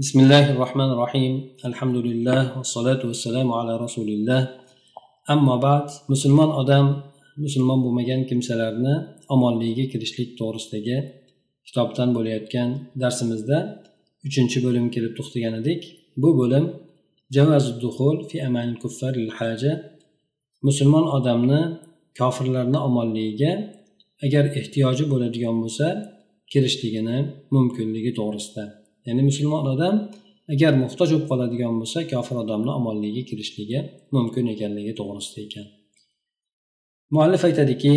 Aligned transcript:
بسم 0.00 0.18
الله 0.24 0.46
الرحمن 0.56 0.90
الرحيم 0.96 1.32
الحمد 1.68 1.96
لله 2.08 2.42
والصلاة 2.58 3.02
والسلام 3.08 3.48
على 3.58 3.72
رسول 3.84 4.08
الله 4.16 4.42
أما 5.34 5.54
بعد 5.66 5.86
مسلمان 6.12 6.50
odam 6.60 6.86
musulmon 7.44 7.78
bo'lmagan 7.84 8.20
kimsalarni 8.28 8.94
omonligiga 9.34 9.84
kirishlik 9.92 10.28
to'g'risidagi 10.40 10.96
kitobdan 11.66 12.08
bo'layotgan 12.16 12.68
darsimizda 13.02 13.58
uchinchi 14.28 14.58
bo'lim 14.66 14.86
kelib 14.94 15.12
to'xtagan 15.18 15.54
edik 15.60 15.80
bu 16.22 16.28
bo'lim 16.40 16.64
fi 18.30 18.36
haja 19.38 19.72
musulmon 20.66 21.04
odamni 21.16 21.60
kofirlarni 22.18 22.78
omonligiga 22.88 23.52
agar 24.26 24.44
ehtiyoji 24.60 25.04
bo'ladigan 25.12 25.56
bo'lsa 25.62 25.86
kirishligini 26.52 27.18
mumkinligi 27.54 28.12
to'g'risida 28.20 28.64
Ya'ni 29.07 29.21
musulmon 29.29 29.63
odam 29.73 29.95
agar 30.53 30.73
muhtoj 30.83 31.09
bo'lib 31.11 31.27
qoladigan 31.31 31.73
bo'lsa 31.81 31.99
kofir 32.11 32.35
odamni 32.43 32.71
omonligiga 32.79 33.23
kirishligi 33.29 33.79
mumkin 34.15 34.45
ekanligi 34.53 34.93
to'g'risida 34.99 35.39
ekan 35.47 35.67
muallif 37.15 37.41
aytadiki 37.49 37.93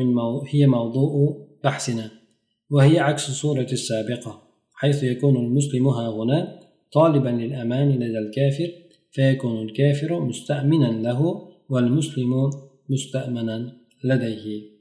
من 0.00 0.08
بحثنا 1.64 2.10
وهي 2.70 2.98
عكس 2.98 3.28
السورة 3.28 3.70
السابقة 3.72 4.32
حيث 4.80 5.02
يكون 5.02 5.36
المسلم 5.36 5.84
ها 5.88 6.06
هنا 6.16 6.38
طالبا 6.92 7.28
للأمان 7.28 7.88
لدى 8.02 8.18
الكافر 8.18 8.70
فيكون 9.10 9.62
الكافر 9.62 10.10
مستأمنا 10.20 10.90
له 11.06 11.20
والمسلم 11.72 12.32
مستأمنا 12.88 13.56
لديه 14.04 14.76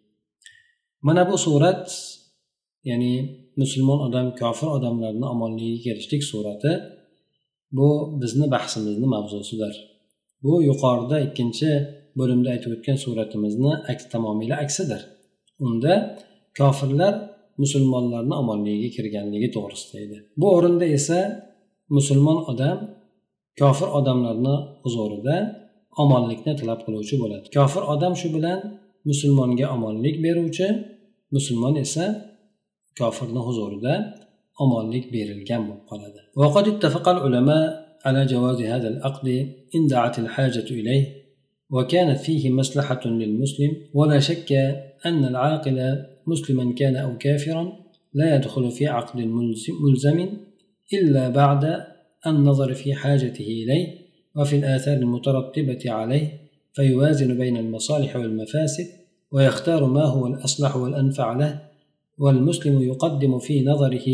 mana 1.05 1.21
bu 1.29 1.37
surat 1.37 1.85
ya'ni 2.83 3.44
musulmon 3.61 3.99
odam 4.07 4.27
kofir 4.41 4.69
odamlarni 4.77 5.25
omonligiga 5.33 5.81
kelishlik 5.85 6.23
surati 6.31 6.71
bu 7.77 7.89
bizni 8.21 8.45
bahsimizni 8.55 9.07
mavzusidir. 9.15 9.75
Bu 10.43 10.53
yuqorida 10.69 11.17
ikkinchi 11.27 11.69
bo'limda 12.19 12.49
aytib 12.55 12.71
o'tgan 12.75 12.97
suratimizni 13.05 13.71
aks 13.91 14.03
tamomila 14.13 14.55
aksidir. 14.63 15.01
Unda 15.65 15.93
kofirlar 16.59 17.13
musulmonlarni 17.61 18.35
omonligiga 18.41 18.89
kirganligi 18.95 19.49
to'g'risida 19.55 19.97
edi. 20.05 20.17
Bu 20.39 20.47
o'rinda 20.57 20.85
esa 20.97 21.19
musulmon 21.97 22.37
odam 22.51 22.77
kofir 23.59 23.89
odamlarni 23.99 24.55
huzurida 24.83 25.35
omonlikni 26.03 26.53
talab 26.59 26.79
qiluvchi 26.85 27.15
bo'ladi. 27.21 27.45
Kofir 27.57 27.83
odam 27.93 28.13
shu 28.21 28.27
bilan 28.35 28.59
musulmonga 29.09 29.65
omonlik 29.75 30.15
beruvchi 30.25 30.67
musulmon 31.35 31.75
esa 31.85 32.05
kofirni 32.99 33.41
huzurida 33.47 33.93
omonlik 34.63 35.05
berilgan 35.15 35.61
bo'lib 35.67 35.85
qoladi 35.91 36.19
وقد 36.41 36.65
اتفق 36.73 37.05
العلماء 37.15 37.65
على 38.05 38.25
جواز 38.25 38.59
هذا 38.61 38.87
العقد 38.93 39.27
إن 39.75 39.87
دعت 39.87 40.19
الحاجة 40.19 40.67
إليه 40.79 41.05
وكانت 41.69 42.19
فيه 42.19 42.49
مصلحة 42.49 43.03
للمسلم 43.05 43.71
ولا 43.93 44.19
شك 44.19 44.51
أن 45.05 45.25
العاقل 45.25 45.77
مسلما 46.27 46.73
كان 46.73 46.95
أو 46.95 47.17
كافرا 47.17 47.63
لا 48.13 48.35
يدخل 48.35 48.71
في 48.71 48.87
عقد 48.87 49.17
ملزم 49.83 50.29
إلا 50.93 51.29
بعد 51.29 51.63
النظر 52.27 52.73
في 52.73 52.93
حاجته 52.93 53.47
إليه 53.61 53.87
وفي 54.35 54.55
الآثار 54.55 54.97
المترتبة 54.97 55.83
عليه 55.85 56.27
فيوازن 56.73 57.37
بين 57.37 57.57
المصالح 57.57 58.15
والمفاسد 58.15 58.87
ويختار 59.31 59.85
ما 59.85 60.03
هو 60.03 60.27
الأصلح 60.27 60.75
والأنفع 60.75 61.33
له 61.33 61.61
والمسلم 62.18 62.82
يقدم 62.82 63.38
في 63.38 63.54
نظره 63.64 64.08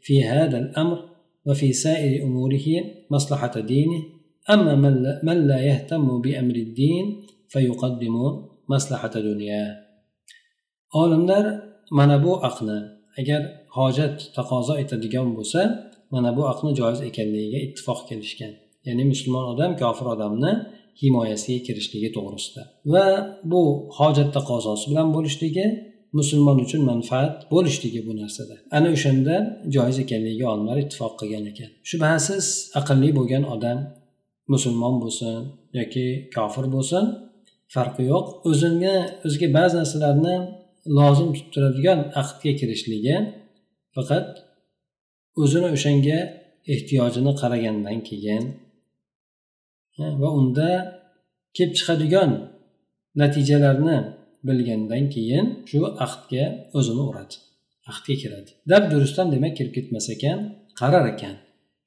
في 0.00 0.24
هذا 0.24 0.58
الأمر 0.58 0.98
وفي 1.46 1.72
سائر 1.72 2.24
أموره 2.24 2.66
مصلحة 3.10 3.60
دينه 3.60 4.02
أما 4.50 4.74
من 5.22 5.46
لا 5.46 5.58
يهتم 5.60 6.20
بأمر 6.20 6.56
الدين 6.66 7.06
فيقدم 7.48 8.14
مصلحة 8.68 9.14
دنياه 9.20 9.88
olimlar 10.92 11.44
mana 11.90 12.24
bu 12.24 12.32
aqni 12.48 12.78
agar 13.20 13.42
hojat 13.76 14.16
taqozo 14.36 14.74
etadigan 14.82 15.28
bo'lsa 15.36 15.60
mana 16.10 16.30
bu 16.36 16.42
aqni 16.52 16.70
joiz 16.80 17.00
ekanligiga 17.08 17.58
ittifoq 17.66 18.00
kelishgan 18.08 18.52
ya'ni 18.86 19.04
musulmon 19.12 19.44
odam 19.52 19.72
kofir 19.82 20.06
odamni 20.14 20.52
himoyasiga 21.00 21.60
kirishligi 21.66 22.10
to'g'risida 22.16 22.62
va 22.92 23.06
bu 23.50 23.62
hojat 23.98 24.28
taqozosi 24.36 24.84
bilan 24.90 25.08
bo'lishligi 25.16 25.66
musulmon 26.19 26.57
uchun 26.65 26.81
manfaat 26.91 27.35
bo'lishligi 27.53 28.01
bu 28.07 28.13
narsada. 28.21 28.55
Ana 28.77 28.87
o'shandan 28.95 29.43
joiz 29.75 29.97
ekanligiga 30.03 30.45
olimlar 30.53 30.77
ittifoq 30.83 31.13
qilgan 31.19 31.45
ekan. 31.51 31.69
Shubhasiz 31.89 32.45
aqlli 32.79 33.09
bo'lgan 33.17 33.43
odam 33.55 33.79
musulmon 34.53 34.95
bo'lsin 35.03 35.35
yoki 35.79 36.07
kofir 36.35 36.65
bo'lsin 36.75 37.03
farqi 37.73 38.03
yo'q. 38.11 38.25
O'zini 38.49 38.95
o'ziga 39.25 39.47
ba'zi 39.57 39.75
narsalarni 39.81 40.35
lozim 40.97 41.29
tutib 41.35 41.49
turadigan 41.53 41.99
aqdga 42.21 42.51
kirishligi 42.59 43.15
faqat 43.95 44.27
o'zini 45.43 45.67
o'shanga 45.75 46.19
ehtiyojini 46.73 47.31
qaragandan 47.41 47.97
keyin 48.09 48.43
va 50.21 50.29
unda 50.39 50.69
kelib 51.55 51.73
chiqadigan 51.79 52.31
natijalarni 53.21 53.97
bilgandan 54.47 55.03
keyin 55.15 55.45
shu 55.69 55.79
ahdga 56.05 56.45
o'zini 56.77 57.03
uradi. 57.09 57.35
Ahdga 57.91 58.13
kiradi. 58.21 58.51
Dab 58.71 58.83
durustdan 58.91 59.27
demak 59.33 59.53
kirib 59.57 59.73
ketmas 59.77 60.05
ekan 60.15 60.39
qarar 60.79 61.05
ekan. 61.13 61.35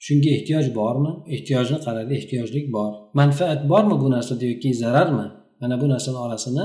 Shunga 0.06 0.30
ehtiyoj 0.36 0.66
bormi? 0.80 1.12
Ehtiyojni 1.34 1.78
qaradi 1.86 2.12
ehtiyojlik 2.20 2.66
bor. 2.76 2.92
Manfaat 3.20 3.60
bormi 3.72 3.96
bu 4.02 4.08
narsada 4.16 4.44
yoki 4.52 4.70
zararmi? 4.82 5.26
Mana 5.60 5.74
bu 5.82 5.86
narsani 5.94 6.18
orasini 6.26 6.64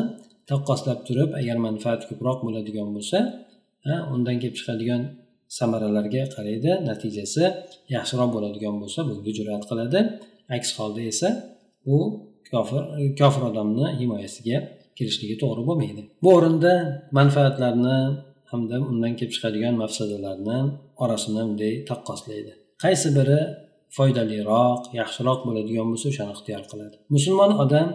taqqoslab 0.50 1.00
turib 1.08 1.30
agar 1.40 1.58
manfaat 1.68 2.02
ko'proq 2.10 2.38
bo'ladigan 2.46 2.88
bo'lsa 2.96 3.18
undan 4.14 4.36
kelib 4.42 4.56
chiqadigan 4.60 5.02
samaralarga 5.58 6.24
qaraydi 6.36 6.72
natijasi 6.90 7.44
yaxshiroq 7.96 8.30
bo'ladigan 8.36 8.76
bo'lsa 8.82 9.00
bunga 9.10 9.32
jur'at 9.38 9.64
qiladi. 9.70 10.00
Aks 10.56 10.70
holda 10.78 11.02
esa 11.12 11.30
u 11.94 11.98
kofir 12.52 12.84
kofir 13.20 13.44
odamni 13.50 13.88
himoyasiga 14.00 14.58
kelishligi 14.98 15.36
to'g'ri 15.44 15.62
bo'lmaydi. 15.70 16.02
Bu 16.24 16.30
o'rinda 16.38 16.74
manfaatlarni 17.20 17.98
hamda 18.52 18.76
undan 18.92 19.14
kelib 19.18 19.34
chiqadigan 19.36 19.76
mafsadalarni 19.84 20.58
orasini 21.04 21.42
bunday 21.48 21.74
taqqoslaydi. 21.90 22.52
Qaysi 22.84 23.10
biri 23.18 23.40
foydaliroq 23.98 24.82
yaxshiroq 25.00 25.40
bo'ladigan 25.48 25.88
bo'lsa 25.92 26.06
o'shani 26.12 26.32
ixtiyor 26.36 26.64
qiladi. 26.72 26.96
Musulmon 27.16 27.52
odam 27.64 27.88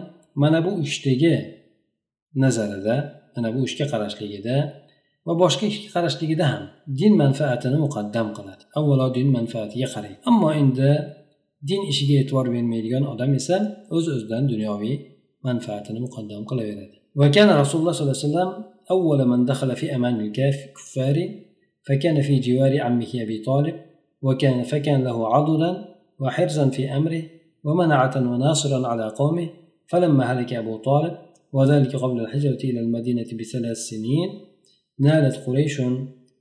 mana 0.43 0.59
bu 0.65 0.71
ishdagi 0.87 1.35
nazarida 2.43 2.95
mana 3.35 3.49
bu 3.55 3.59
ishga 3.67 3.85
qarashligida 3.93 4.55
va 5.27 5.33
boshqa 5.43 5.65
ishga 5.71 5.89
qarashligida 5.95 6.45
ham 6.53 6.63
din 6.99 7.13
manfaatini 7.23 7.77
muqaddam 7.85 8.27
qiladi. 8.37 8.63
Avvalo 8.79 9.07
din 9.17 9.27
manfaatiga 9.37 9.87
qaraydi 9.95 10.19
ammo 10.29 10.49
endi 10.61 10.91
din 11.69 11.81
ishiga 11.91 12.15
e'tibor 12.21 12.45
bermaydigan 12.55 13.03
odam 13.13 13.31
esa 13.39 13.57
o'z 13.95 14.05
öz 14.05 14.07
o'zidan 14.15 14.43
dunyoviy 14.53 14.95
manfaatini 15.47 15.99
muqaddam 16.05 16.43
qilaveradi 16.51 16.97
وكان 17.21 17.49
رسول 17.49 17.81
الله 17.81 17.91
صلى 17.91 18.05
الله 18.05 18.17
عليه 18.17 18.27
وسلم 18.27 18.49
أول 18.91 19.25
من 19.25 19.45
دخل 19.45 19.75
في 19.75 19.95
أمان 19.95 20.15
الكفار 20.21 21.29
فكان 21.87 22.21
في 22.21 22.39
جوار 22.39 22.81
عمه 22.81 23.11
أبي 23.15 23.37
طالب 23.49 23.75
وكان 24.21 24.63
فكان 24.63 25.03
له 25.03 25.35
عضلا 25.35 25.95
وحرزا 26.19 26.69
في 26.69 26.83
أمره 26.97 27.23
ومنعة 27.63 28.15
وناصرا 28.17 28.87
على 28.87 29.09
قومه 29.09 29.49
فلما 29.87 30.23
هلك 30.31 30.53
أبو 30.53 30.77
طالب 30.77 31.13
وذلك 31.53 31.95
قبل 31.95 32.19
الهجرة 32.19 32.61
إلى 32.63 32.79
المدينة 32.79 33.25
بثلاث 33.39 33.77
سنين 33.77 34.29
نالت 34.99 35.35
قريش 35.45 35.81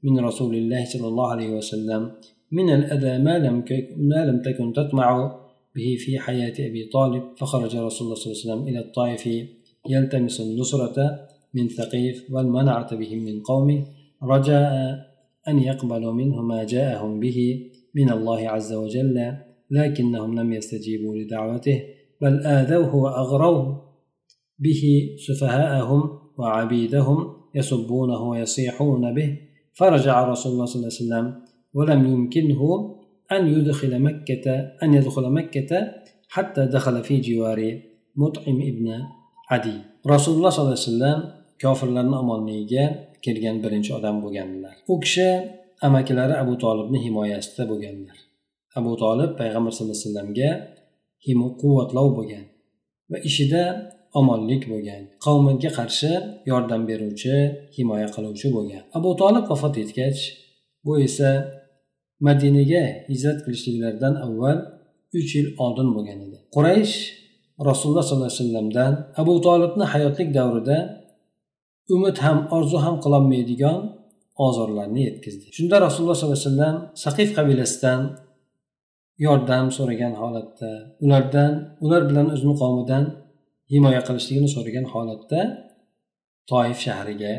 من 0.02 0.20
رسول 0.20 0.54
الله 0.54 0.84
صلى 0.84 1.08
الله 1.08 1.30
عليه 1.30 1.50
وسلم 1.50 2.12
من 2.52 2.70
الأذى 2.74 3.18
ما 3.18 3.38
لم 3.38 3.64
ما 3.96 4.24
لم 4.24 4.42
تكن 4.42 4.72
تطمع 4.72 5.36
به 5.76 5.96
في 5.98 6.18
حياة 6.18 6.54
أبي 6.58 6.84
طالب 6.92 7.22
فخرج 7.38 7.76
رسول 7.76 8.04
الله 8.06 8.14
صلى 8.14 8.32
الله 8.32 8.42
عليه 8.42 8.54
وسلم 8.54 8.68
إلى 8.68 8.78
الطائف 8.78 9.26
يلتمس 9.88 10.40
النصرة 10.40 11.26
من 11.54 11.68
ثقيف 11.68 12.24
والمنعة 12.30 12.96
بهم 12.96 13.18
من 13.18 13.40
قومه. 13.42 13.84
رجاء 14.22 14.72
أن 15.48 15.58
يقبلوا 15.58 16.12
منه 16.12 16.42
ما 16.42 16.64
جاءهم 16.64 17.20
به 17.20 17.70
من 17.94 18.10
الله 18.12 18.48
عز 18.48 18.72
وجل 18.72 19.32
لكنهم 19.70 20.40
لم 20.40 20.52
يستجيبوا 20.52 21.16
لدعوته 21.16 21.82
بل 22.20 22.46
آذوه 22.46 22.96
وأغروه 22.96 23.82
به 24.58 24.82
سفهاءهم 25.26 26.18
وعبيدهم 26.38 27.36
يسبونه 27.54 28.22
ويصيحون 28.28 29.14
به. 29.14 29.38
فرجع 29.74 30.28
رسول 30.28 30.52
الله 30.52 30.64
صلى 30.64 30.80
الله 30.80 31.16
عليه 31.16 31.26
وسلم 31.26 31.42
ولم 31.74 32.06
يمكنه 32.06 32.95
أن 33.31 33.47
يدخل 33.47 33.99
مكة 33.99 34.45
أن 34.83 34.93
يدخل 34.93 35.25
مكة 35.29 35.71
حتى 36.29 36.65
دخل 36.65 37.03
في 37.03 37.19
جوار 37.19 37.59
مطعم 38.15 38.57
ابن 38.71 38.87
عدي 39.49 39.77
رسول 40.07 40.33
الله 40.37 40.49
صلى 40.49 40.61
الله 40.63 40.77
عليه 40.79 40.89
وسلم 40.89 41.41
kofirlarni 41.61 42.15
omonligiga 42.23 42.85
kelgan 43.25 43.57
birinchi 43.63 43.91
odam 43.97 44.15
bo'lganlar 44.23 44.75
u 44.91 44.95
kishi 45.03 45.27
amakilari 45.87 46.35
abu 46.43 46.53
tolibni 46.63 46.99
himoyasida 47.05 47.63
bo'lganlar 47.71 48.17
abu 48.79 48.91
tolib 49.03 49.31
payg'ambar 49.39 49.71
sallallohu 49.75 49.97
alayhi 49.97 50.07
vasallamga 50.07 50.51
quvvatlov 51.61 52.07
bo'lgan 52.17 52.45
va 53.11 53.17
ishida 53.29 53.63
omonlik 54.19 54.63
bo'lgan 54.71 55.03
qavmiga 55.25 55.71
qarshi 55.79 56.11
yordam 56.51 56.81
beruvchi 56.89 57.35
himoya 57.77 58.07
qiluvchi 58.15 58.47
bo'lgan 58.57 58.83
abu 58.97 59.09
tolib 59.21 59.45
vafot 59.51 59.75
etgach 59.83 60.19
bu 60.85 60.93
esa 61.07 61.29
madinaga 62.26 62.84
hijrat 63.10 63.38
qilishliklaridan 63.44 64.14
avval 64.26 64.58
uch 65.18 65.30
yil 65.36 65.48
oldin 65.64 65.88
bo'lgan 65.96 66.18
edi. 66.26 66.38
Quraysh 66.54 66.94
rasululloh 67.68 68.04
sollallohu 68.08 68.30
alayhi 68.30 68.42
vasallamdan 68.42 68.92
abu 69.22 69.34
tolibni 69.46 69.84
hayotlik 69.92 70.28
davrida 70.38 70.78
umid 71.94 72.16
ham 72.24 72.38
orzu 72.56 72.78
ham 72.84 72.94
qilolmaydigan 73.04 73.78
ozorlarni 74.46 75.00
yetkazdi. 75.08 75.46
Shunda 75.56 75.76
rasululloh 75.86 76.16
sollallohu 76.18 76.40
alayhi 76.40 76.52
vasallam 76.52 76.76
saqif 77.04 77.28
qabilasidan 77.38 78.00
yordam 79.26 79.66
so'ragan 79.76 80.12
holatda 80.20 80.70
ulardan 81.04 81.52
ular 81.84 82.02
bilan 82.10 82.26
o'zini 82.34 82.54
qavmidan 82.62 83.04
himoya 83.72 84.00
qilishligini 84.08 84.48
so'ragan 84.56 84.86
holatda 84.92 85.40
toif 86.50 86.78
shahriga 86.86 87.32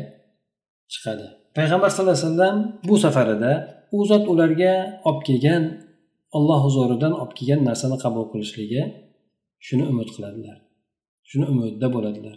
chiqadi. 0.92 1.37
Payg'ambar 1.58 1.88
sallallohu 1.90 2.16
alayhi 2.18 2.28
vasallam 2.28 2.56
bu 2.88 2.94
safarida 3.04 3.52
u 3.96 3.98
zot 4.10 4.24
ularga 4.32 4.74
olib 5.08 5.22
kelgan 5.28 5.62
olloh 6.36 6.60
huzuridan 6.66 7.12
olib 7.20 7.32
kelgan 7.38 7.60
narsani 7.68 7.96
qabul 8.04 8.24
qilishligi 8.32 8.82
shuni 9.66 9.84
umid 9.92 10.08
qiladilar. 10.14 10.58
Shuni 11.30 11.46
umidda 11.52 11.86
bo'ladilar. 11.94 12.36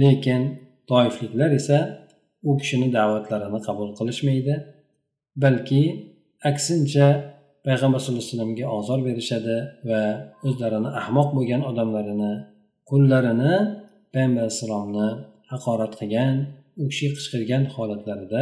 Lekin 0.00 0.42
toifliklar 0.90 1.50
esa 1.60 1.78
u 2.48 2.50
kishini 2.60 2.88
da'vatlarini 2.96 3.60
qabul 3.68 3.90
qilishmaydi 3.98 4.54
balki 5.44 5.82
aksincha 6.50 7.06
payg'ambar 7.66 7.98
sallallohu 8.00 8.22
alayhi 8.22 8.34
vasallamga 8.34 8.66
ozor 8.78 8.98
berishadi 9.08 9.56
va 9.88 10.02
o'zlarini 10.48 10.90
ahmoq 11.00 11.28
bo'lgan 11.36 11.62
odamlarini 11.70 12.32
qullarini 12.90 13.54
payg'ambar 14.12 14.42
alayhissalomni 14.44 15.08
haqorat 15.52 15.92
qilgan 16.00 16.36
u 16.81 16.83
kishi 16.91 17.07
qichqirgan 17.15 17.63
holatlarida 17.75 18.41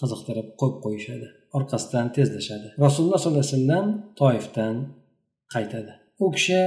qiziqtirib 0.00 0.48
qo'yib 0.60 0.76
qo'yishadi 0.84 1.28
orqasidan 1.58 2.06
tezlashadi 2.16 2.68
rasululloh 2.84 3.18
sollallohu 3.22 3.44
alayhi 3.44 3.56
vasallam 3.56 3.86
toifdan 4.20 4.74
qaytadi 5.54 5.92
u 6.24 6.26
kishi 6.36 6.60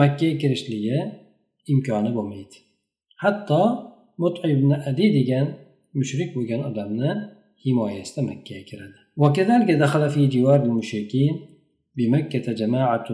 makkaga 0.00 0.34
kirishligi 0.42 0.98
imkoni 1.72 2.10
bo'lmaydi 2.16 2.56
hatto 3.24 3.62
mut 4.22 4.34
ibn 4.54 4.70
adi 4.90 5.06
degan 5.18 5.46
mushrik 5.98 6.30
bo'lgan 6.36 6.60
odamni 6.70 7.10
himoyasida 7.64 8.20
makkaga 8.30 8.64
kiradi 8.70 8.98
وكذلك 9.22 9.70
دخل 9.84 10.10
في 10.14 10.26
جوار 10.34 10.60
المشركين 10.68 11.34
بمكة 11.96 12.52
جماعة 12.52 13.08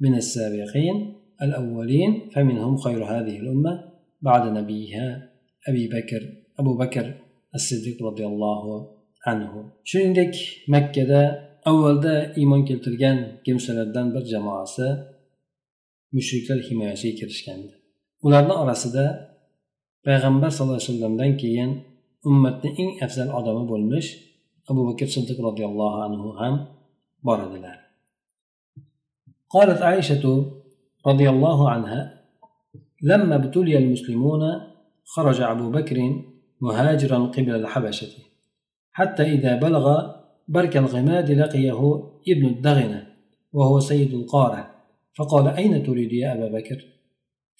من 0.00 0.14
السابقين 0.14 0.96
الأولين 1.42 2.10
فمنهم 2.32 2.76
خير 2.76 3.04
هذه 3.04 3.36
الأمة 3.42 3.72
بعد 4.22 4.52
نبيها 4.58 5.28
أبي 5.68 5.88
بكر 5.88 6.22
أبو 6.60 6.72
بكر 6.82 7.06
الصديق 7.54 7.96
رضي 8.08 8.26
الله 8.26 8.62
anhu 9.30 9.60
shuningdek 9.88 10.34
makkada 10.74 11.20
avvalda 11.70 12.14
iymon 12.40 12.62
keltirgan 12.68 13.18
kimsalardan 13.44 14.06
bir 14.14 14.24
jamoasi 14.32 14.86
mushriklar 16.14 16.58
himoyasiga 16.68 17.14
kirishgandi 17.20 17.72
ularni 18.26 18.54
orasida 18.62 19.04
payg'ambar 20.06 20.50
sallallohu 20.54 20.78
alayhi 20.80 20.92
vasallamdan 20.92 21.32
keyin 21.42 21.70
ummatni 22.30 22.70
eng 22.80 22.90
afzal 23.04 23.28
odami 23.38 23.64
bo'lmish 23.72 24.08
abu 24.70 24.80
bakr 24.88 25.08
siddiq 25.14 25.38
roziyallohu 25.48 25.98
anhu 26.06 26.28
ham 26.40 26.54
bor 27.26 27.40
edilar 27.48 27.78
قالت 29.56 29.80
عائشة 29.88 30.24
رضي 31.10 31.26
الله 31.34 31.58
عنها 31.72 32.00
لما 33.10 33.34
ابتلي 33.40 33.74
المسلمون 33.82 34.42
خرج 35.14 35.38
أبو 35.54 35.66
بكر 35.76 35.98
مهاجرا 36.61 37.17
قبل 37.17 37.55
الحبشة. 37.55 38.23
حتى 38.91 39.23
إذا 39.23 39.55
بلغ 39.55 40.11
برك 40.47 40.77
الغماد 40.77 41.31
لقيه 41.31 42.03
ابن 42.27 42.45
الدغنة 42.45 43.07
وهو 43.53 43.79
سيد 43.79 44.13
القارة. 44.13 44.75
فقال 45.13 45.47
أين 45.47 45.83
تريد 45.83 46.13
يا 46.13 46.33
أبا 46.33 46.47
بكر؟ 46.59 46.85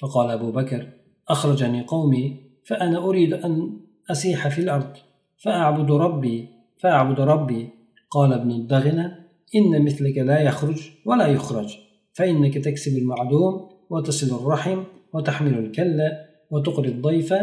فقال 0.01 0.31
أبو 0.31 0.51
بكر 0.51 0.89
أخرجني 1.29 1.81
قومي 1.81 2.39
فأنا 2.65 2.97
أريد 2.97 3.33
أن 3.33 3.79
أسيح 4.11 4.47
في 4.47 4.61
الأرض 4.61 4.93
فأعبد 5.37 5.91
ربي 5.91 6.49
فأعبد 6.77 7.19
ربي. 7.19 7.69
قال 8.11 8.33
ابن 8.33 8.51
الدغنة 8.51 9.27
إن 9.55 9.85
مثلك 9.85 10.17
لا 10.17 10.39
يخرج 10.39 10.91
ولا 11.05 11.27
يخرج 11.27 11.77
فإنك 12.13 12.57
تكسب 12.57 12.97
المعدوم 12.97 13.69
وتصل 13.89 14.35
الرحم 14.35 14.83
وتحمل 15.13 15.57
الكلة 15.57 16.11
وتقري 16.51 16.89
الضيف 16.89 17.33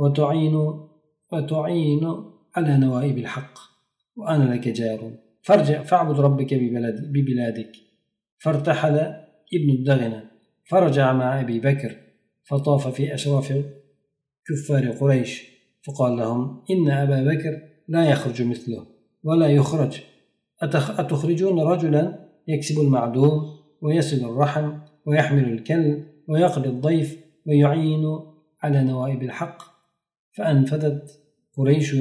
وتعين 0.00 0.54
وتعين 1.32 2.04
على 2.56 2.76
نوائب 2.76 3.18
الحق. 3.18 3.58
وأنا 4.16 4.54
لك 4.54 4.68
جار. 4.68 5.12
فارجع 5.42 5.82
فاعبد 5.82 6.20
ربك 6.20 6.54
ببلد 6.54 7.12
ببلادك. 7.12 7.72
فارتحل 8.38 8.96
ابن 9.54 9.70
الدغنة. 9.78 10.30
فرجع 10.64 11.12
مع 11.12 11.40
أبي 11.40 11.60
بكر. 11.60 11.96
فطاف 12.44 12.88
في 12.88 13.14
أشراف 13.14 13.64
كفار 14.48 14.90
قريش. 14.90 15.44
فقال 15.86 16.16
لهم 16.16 16.64
إن 16.70 16.90
أبا 16.90 17.34
بكر 17.34 17.62
لا 17.88 18.10
يخرج 18.10 18.42
مثله 18.42 18.86
ولا 19.24 19.46
يخرج. 19.46 20.00
أتخرجون 20.62 21.60
رجلا 21.60 22.28
يكسب 22.48 22.80
المعدوم 22.80 23.60
ويصل 23.82 24.30
الرحم 24.30 24.78
ويحمل 25.06 25.52
الكل 25.52 26.04
ويقضي 26.28 26.68
الضيف 26.68 27.24
ويعين 27.46 28.04
على 28.62 28.84
نوائب 28.84 29.22
الحق؟ 29.22 29.69
فأنفذت 30.36 31.20
قريش 31.56 31.96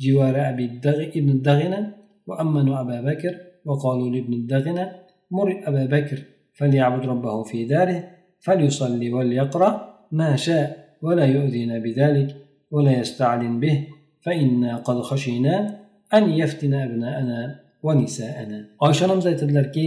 جوار 0.00 0.48
أبي 0.50 0.64
الدغ... 0.64 1.02
ابن 1.18 1.30
الدغنة 1.30 1.94
وأمنوا 2.26 2.80
أبا 2.80 3.00
بكر 3.00 3.34
وقالوا 3.64 4.10
لابن 4.10 4.32
الدغنة 4.32 4.92
مر 5.30 5.62
أبا 5.68 5.84
بكر 5.86 6.18
فليعبد 6.52 7.06
ربه 7.06 7.42
في 7.42 7.64
داره 7.64 8.04
فليصلي 8.40 9.12
وليقرأ 9.12 9.70
ما 10.12 10.36
شاء 10.36 10.96
ولا 11.02 11.24
يؤذينا 11.24 11.78
بذلك 11.78 12.36
ولا 12.70 12.92
يستعلن 13.00 13.60
به 13.60 13.86
فإنا 14.24 14.76
قد 14.76 15.00
خشينا 15.00 15.80
أن 16.14 16.30
يفتن 16.30 16.74
أبناءنا 16.74 17.60
ونساءنا. 17.82 18.58
oysha 18.80 19.04
onamiz 19.06 19.26
aytadilarki 19.26 19.86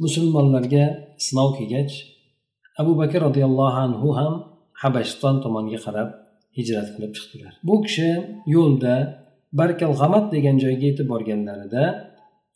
musulmonlarga 0.00 0.84
sinov 1.18 1.50
kelgach 1.58 1.94
abu 2.80 2.92
bakr 3.00 3.20
roziyallohu 3.28 3.76
anhu 3.84 4.08
ham 4.18 4.34
habashiston 4.82 5.34
tomonga 5.44 5.78
qarab 5.84 6.08
hijrat 6.58 6.88
qilib 6.94 7.12
chiqdilar. 7.16 7.52
Bu 7.68 7.74
kishi 7.84 8.10
yo'lda 8.54 8.94
barkal 9.60 9.92
g'amat 10.00 10.24
degan 10.34 10.56
joyga 10.64 10.86
yetib 10.90 11.06
borganlarida 11.12 11.84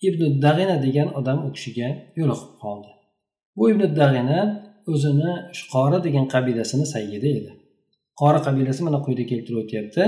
ibn 0.09 0.23
dag'ina 0.45 0.77
degan 0.87 1.09
odam 1.19 1.39
u 1.47 1.49
kishiga 1.57 1.89
yo'liqib 2.21 2.53
qoldi. 2.63 2.91
Bu 3.57 3.65
ibn 3.73 3.83
dag'ina 4.01 4.39
o'zini 4.93 5.33
qori 5.73 5.99
degan 6.07 6.25
qabilasini 6.35 6.87
sayyidi 6.95 7.29
edi. 7.39 7.53
Qori 8.21 8.41
qabilasi 8.47 8.81
mana 8.87 8.99
quyida 9.07 9.25
keltirib 9.31 9.59
o'tyapti 9.63 10.03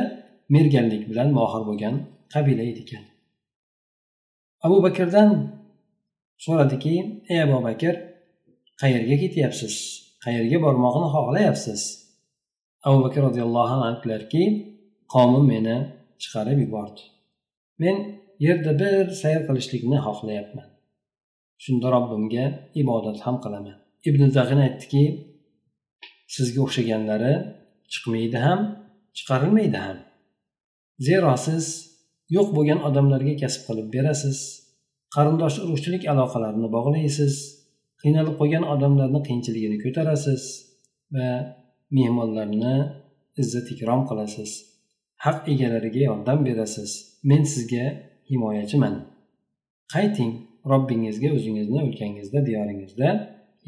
merganlik 0.57 1.03
bilan 1.11 1.29
mohir 1.39 1.63
bo'lgan 1.69 1.95
qabila 2.35 2.65
edi 2.71 2.83
ekan 2.87 3.05
abu 4.67 4.77
bakrdan 4.87 5.31
so'radiki 6.45 6.95
ey 7.33 7.39
abu 7.47 7.59
bakr 7.69 7.95
qayerga 8.81 9.17
ketyapsiz? 9.23 9.75
Qayerga 10.25 10.59
bormoqni 10.65 11.09
xohlayapsiz? 11.15 11.81
Abu 12.89 12.99
bakr 13.05 13.21
roziyallohu 13.29 13.73
anhu 13.75 13.85
aytdilarki 13.91 14.43
qavmim 15.15 15.45
meni 15.53 15.77
chiqarib 16.23 16.59
yubordi. 16.65 17.03
Men 17.83 17.97
yerda 18.47 18.73
bir 18.83 19.03
sayr 19.23 19.41
qilishlikni 19.49 19.99
xohlayapman. 20.07 20.69
Shunda 21.65 21.89
robbimga 21.95 22.45
ibodat 22.83 23.19
ham 23.27 23.37
qilaman. 23.45 23.77
Ibn 24.09 24.23
zag'in 24.37 24.61
aytdiki 24.67 25.05
sizga 26.35 26.61
o'xshaganlari 26.67 27.35
chiqmaydi 27.93 28.39
ham 28.47 28.61
chiqarilmaydi 29.17 29.79
ham. 29.87 29.99
Zero 31.07 31.33
siz 31.47 31.65
yo'q 32.37 32.49
bo'lgan 32.57 32.81
odamlarga 32.89 33.35
kasb 33.43 33.63
qilib 33.69 33.89
berasiz 33.97 34.39
qarindosh 35.15 35.57
urug'chilik 35.65 36.05
aloqalarini 36.13 36.69
bog'laysiz 36.77 37.35
qiynalib 38.03 38.35
qolgan 38.41 38.65
odamlarni 38.75 39.21
qiyinchiligini 39.27 39.77
ko'tarasiz 39.85 40.43
va 41.17 41.29
mehmonlarni 41.91 42.75
izzat 43.43 43.71
ikrom 43.75 44.03
qilasiz. 44.09 44.51
Haq 45.25 45.49
egalariga 45.53 46.03
yordam 46.11 46.45
berasiz. 46.47 46.91
Men 47.25 47.43
sizga 47.53 47.85
himoyachiman. 48.31 48.95
Qayting 49.95 50.33
robbingizga 50.71 51.29
o'zingizni 51.37 51.79
o'lkangizda 51.87 52.41
diyoringizda 52.49 53.09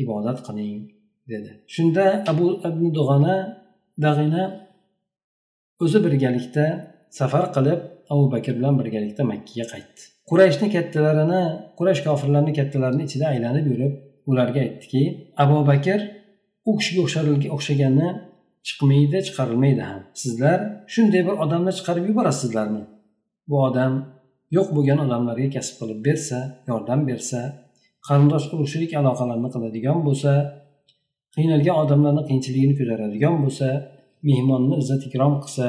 ibodat 0.02 0.38
qiling 0.46 0.80
dedi. 1.30 1.50
Shunda 1.75 2.04
abu 2.32 2.46
ibn 2.68 2.84
dug'ana 2.98 3.37
dag'ina 4.04 4.42
o'zi 5.84 5.98
birgalikda 6.04 6.64
safar 7.18 7.46
qilib 7.56 7.80
abu 8.12 8.25
bakr 8.34 8.52
bilan 8.58 8.75
birgalikda 8.80 9.22
makkaga 9.32 9.66
qaytdi. 9.72 10.00
Qurayshni 10.30 10.68
kattalarini 10.76 11.42
quraysh 11.78 12.02
kofirlarni 12.06 12.52
kattalarini 12.58 13.02
ichida 13.08 13.26
aylanib 13.32 13.66
yurib 13.72 13.92
ularga 14.30 14.60
aytdiki 14.66 15.02
abu 15.44 15.58
bakr 15.70 16.00
u 16.68 16.70
kishiga 16.78 17.00
o'xshagani 17.56 18.08
chiqmaydi 18.68 19.18
chiqarilmaydi 19.26 19.82
ham. 19.90 20.02
Sizlar 20.22 20.58
shunday 20.94 21.22
bir 21.28 21.34
odamni 21.44 21.72
chiqarib 21.78 22.04
yuborasizlarmi? 22.10 22.82
Bu 23.50 23.56
odam 23.68 23.92
yo'q 24.56 24.68
bo'lgan 24.76 24.98
odamlarga 25.06 25.48
kasb 25.56 25.75
qilib 25.80 26.00
bersa 26.08 26.38
yordam 26.70 27.00
bersa 27.10 27.40
qarindosh 28.06 28.46
urug'chilik 28.54 28.92
aloqalarini 29.00 29.50
qiladigan 29.54 29.98
bo'lsa 30.06 30.32
qiynalgan 31.37 31.76
odamlarni 31.82 32.22
qiyinchiligini 32.28 32.75
ko'taradigan 32.80 33.34
bo'lsa 33.44 33.68
mehmonni 34.28 34.75
izzat 34.82 35.02
ikrom 35.08 35.34
qilsa 35.42 35.66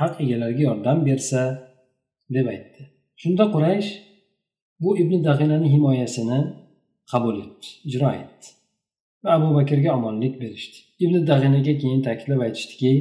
haq 0.00 0.14
egalariga 0.24 0.62
yordam 0.68 0.98
bersa 1.08 1.40
deb 2.34 2.46
aytdi. 2.54 2.80
Shunda 3.22 3.44
quraysh 3.54 3.90
bu 4.82 4.90
ibn 5.02 5.14
dag'inani 5.28 5.68
himoyasini 5.74 6.40
qabul 7.12 7.36
etdi 7.44 7.68
ijro 7.88 8.10
etdi. 8.22 8.46
Va 9.24 9.30
abu 9.38 9.48
bakrga 9.58 9.90
omonlik 9.98 10.34
berishdi. 10.42 10.78
Ibn 11.04 11.14
dag'inaga 11.30 11.74
keyin 11.82 12.00
ta'kidlab 12.06 12.40
aytishdiki 12.46 12.92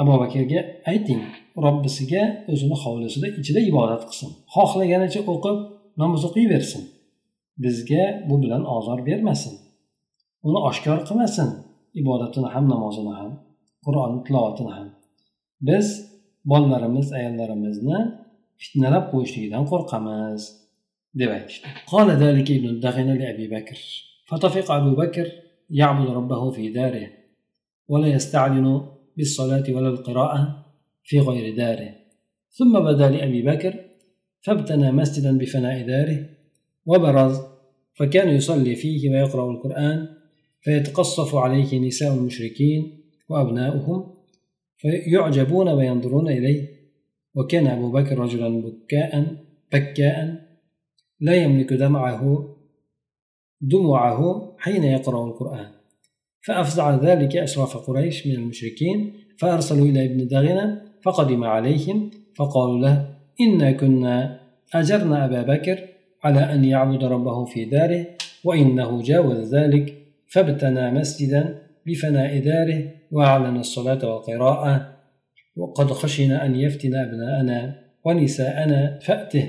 abu 0.00 0.12
bakrga 0.22 0.60
ayting 0.90 1.22
robbisiga 1.64 2.22
o'zini 2.52 2.76
hovlisida 2.82 3.28
ichida 3.40 3.60
ibodat 3.70 4.02
qilsin. 4.08 4.30
Xohlaganicha 4.54 5.20
o'qib 5.32 5.58
namoz 6.02 6.22
o'qiyversin. 6.28 6.82
Bizga 7.64 8.04
bu 8.28 8.34
bilan 8.42 8.62
ozor 8.76 8.98
bermasin. 9.08 9.54
Uni 10.46 10.58
oshkor 10.68 10.98
qilmasin. 11.08 11.48
Ibodatini 12.00 12.48
ham 12.54 12.64
namozini 12.72 13.12
ham 13.20 13.32
qur'on 13.86 14.12
tilovatini 14.26 14.72
ham. 14.76 14.88
Biz 15.68 15.86
bolalarimiz 16.50 17.06
ayollarimizni 17.18 17.98
fitnalab 18.62 19.04
qo'yishligidan 19.12 19.64
qo'rqamiz. 19.72 20.42
deb 21.20 21.30
aytishdi. 21.36 21.66
فطفق 24.26 24.70
أبو 24.70 24.94
بكر 24.94 25.32
يعبد 25.70 26.10
ربه 26.10 26.50
في 26.50 26.68
داره 26.68 27.08
ولا 27.88 28.06
يستعلن 28.06 28.82
بالصلاة 29.16 29.64
ولا 29.68 29.88
القراءة 29.88 30.66
في 31.04 31.20
غير 31.20 31.56
داره. 31.56 31.94
ثم 32.50 32.80
بدا 32.80 33.10
لأبي 33.10 33.42
بكر 33.42 33.84
فابتنى 34.40 34.92
مسجدا 34.92 35.38
بفناء 35.38 35.86
داره 35.86 36.28
وبرز 36.86 37.40
فكان 37.94 38.28
يصلي 38.28 38.74
فيه 38.74 39.10
ويقرأ 39.10 39.50
القرآن 39.50 40.08
فيتقصف 40.60 41.34
عليه 41.34 41.78
نساء 41.78 42.14
المشركين 42.14 43.04
وأبناؤهم 43.28 44.14
فيعجبون 44.76 45.68
وينظرون 45.68 46.28
إليه. 46.28 46.76
وكان 47.34 47.66
أبو 47.66 47.90
بكر 47.90 48.18
رجلا 48.18 48.48
بكاء 48.48 49.36
بكاء 49.72 50.46
لا 51.20 51.34
يملك 51.34 51.72
دمعه 51.72 52.55
دموعه 53.60 54.52
حين 54.58 54.84
يقرأ 54.84 55.26
القرآن. 55.26 55.76
فأفزع 56.46 56.94
ذلك 56.94 57.36
أشراف 57.36 57.76
قريش 57.76 58.26
من 58.26 58.34
المشركين 58.34 59.12
فأرسلوا 59.38 59.86
إلى 59.86 60.04
ابن 60.04 60.26
دغنة 60.26 60.82
فقدم 61.02 61.44
عليهم 61.44 62.10
فقالوا 62.36 62.78
له 62.78 63.08
إنا 63.40 63.72
كنا 63.72 64.40
أجرنا 64.74 65.24
أبا 65.24 65.42
بكر 65.42 65.78
على 66.24 66.40
أن 66.40 66.64
يعبد 66.64 67.04
ربه 67.04 67.44
في 67.44 67.64
داره 67.64 68.06
وإنه 68.44 69.02
جاوز 69.02 69.54
ذلك 69.54 69.94
فابتنى 70.26 70.90
مسجدا 70.90 71.62
بفناء 71.86 72.38
داره 72.38 72.90
وأعلن 73.12 73.56
الصلاة 73.56 74.14
والقراءة 74.14 74.96
وقد 75.56 75.90
خشينا 75.90 76.46
أن 76.46 76.54
يفتن 76.54 76.94
أبناءنا 76.94 77.74
ونساءنا 78.04 78.98
فأته 78.98 79.48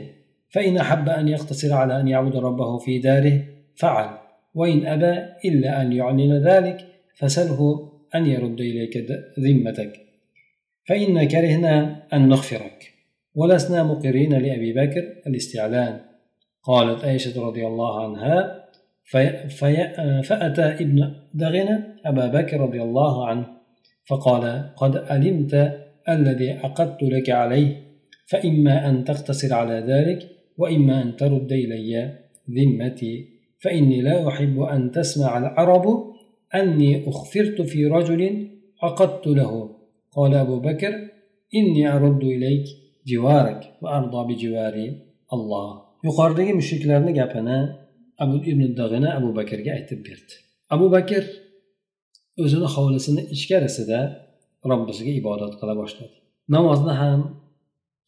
فإن 0.50 0.78
أحب 0.78 1.10
أن 1.10 1.28
يقتصر 1.28 1.74
على 1.74 2.00
أن 2.00 2.08
يعبد 2.08 2.36
ربه 2.36 2.78
في 2.78 3.00
داره 3.00 3.44
فعل. 3.78 4.18
وإن 4.56 4.86
أبى 4.86 5.14
إلا 5.46 5.82
أن 5.82 5.92
يعلن 5.92 6.34
ذلك 6.48 6.88
فسله 7.16 7.92
أن 8.16 8.26
يرد 8.26 8.62
إليك 8.62 8.98
ذمتك. 9.40 9.94
فإن 10.88 11.28
كرهنا 11.28 12.04
أن 12.14 12.28
نغفرك. 12.28 12.94
ولسنا 13.36 13.84
مقرين 13.84 14.34
لأبي 14.34 14.74
بكر 14.74 15.04
الاستعلان. 15.28 16.00
قالت 16.64 17.06
عائشة 17.06 17.48
رضي 17.48 17.68
الله 17.68 18.04
عنها 18.04 18.68
في 19.04 19.50
في 19.50 19.76
فأتى 20.24 20.62
ابن 20.62 21.14
دغنة 21.34 21.96
أبا 22.06 22.28
بكر 22.28 22.60
رضي 22.60 22.82
الله 22.82 23.28
عنه 23.28 23.48
فقال 24.06 24.74
قد 24.76 24.98
علمت 24.98 25.54
الذي 26.10 26.52
عقدت 26.52 27.04
لك 27.04 27.30
عليه 27.30 27.84
فإما 28.26 28.90
أن 28.90 29.04
تقتصر 29.04 29.54
على 29.54 29.74
ذلك 29.74 30.30
وإما 30.58 31.02
أن 31.02 31.16
ترد 31.16 31.52
إلي 31.52 32.14
ذمتي. 32.52 33.37
فإني 33.63 34.01
لا 34.03 34.29
أحب 34.29 34.61
أن 34.61 34.91
تسمع 34.91 35.39
العرب 35.39 35.87
أني 36.55 37.09
أخفرت 37.09 37.63
في 37.63 37.87
رجل 37.87 38.49
عقدت 38.83 39.27
له 39.27 39.77
قال 40.13 40.35
أبو 40.35 40.61
بكر 40.61 40.95
إني 41.55 41.97
أرد 41.97 42.23
إليك 42.25 42.67
جوارك 43.07 43.61
وأرضى 43.83 44.35
بجواري 44.35 44.89
الله 45.33 45.93
yuqoridagi 46.07 46.53
mushriklarni 46.61 47.13
gapini 47.21 47.59
abu 48.23 48.37
ibn 48.51 48.63
dag'ina 48.81 49.09
abu 49.19 49.29
bakrga 49.39 49.71
aytib 49.79 50.01
berdi 50.07 50.35
abu 50.75 50.87
bakr 50.95 51.23
o'zini 52.43 52.69
hovlisini 52.75 53.23
ichkarisida 53.35 54.01
robbisiga 54.71 55.13
ibodat 55.21 55.53
qila 55.61 55.75
boshladi 55.81 56.17
namozni 56.55 56.95
ham 57.03 57.21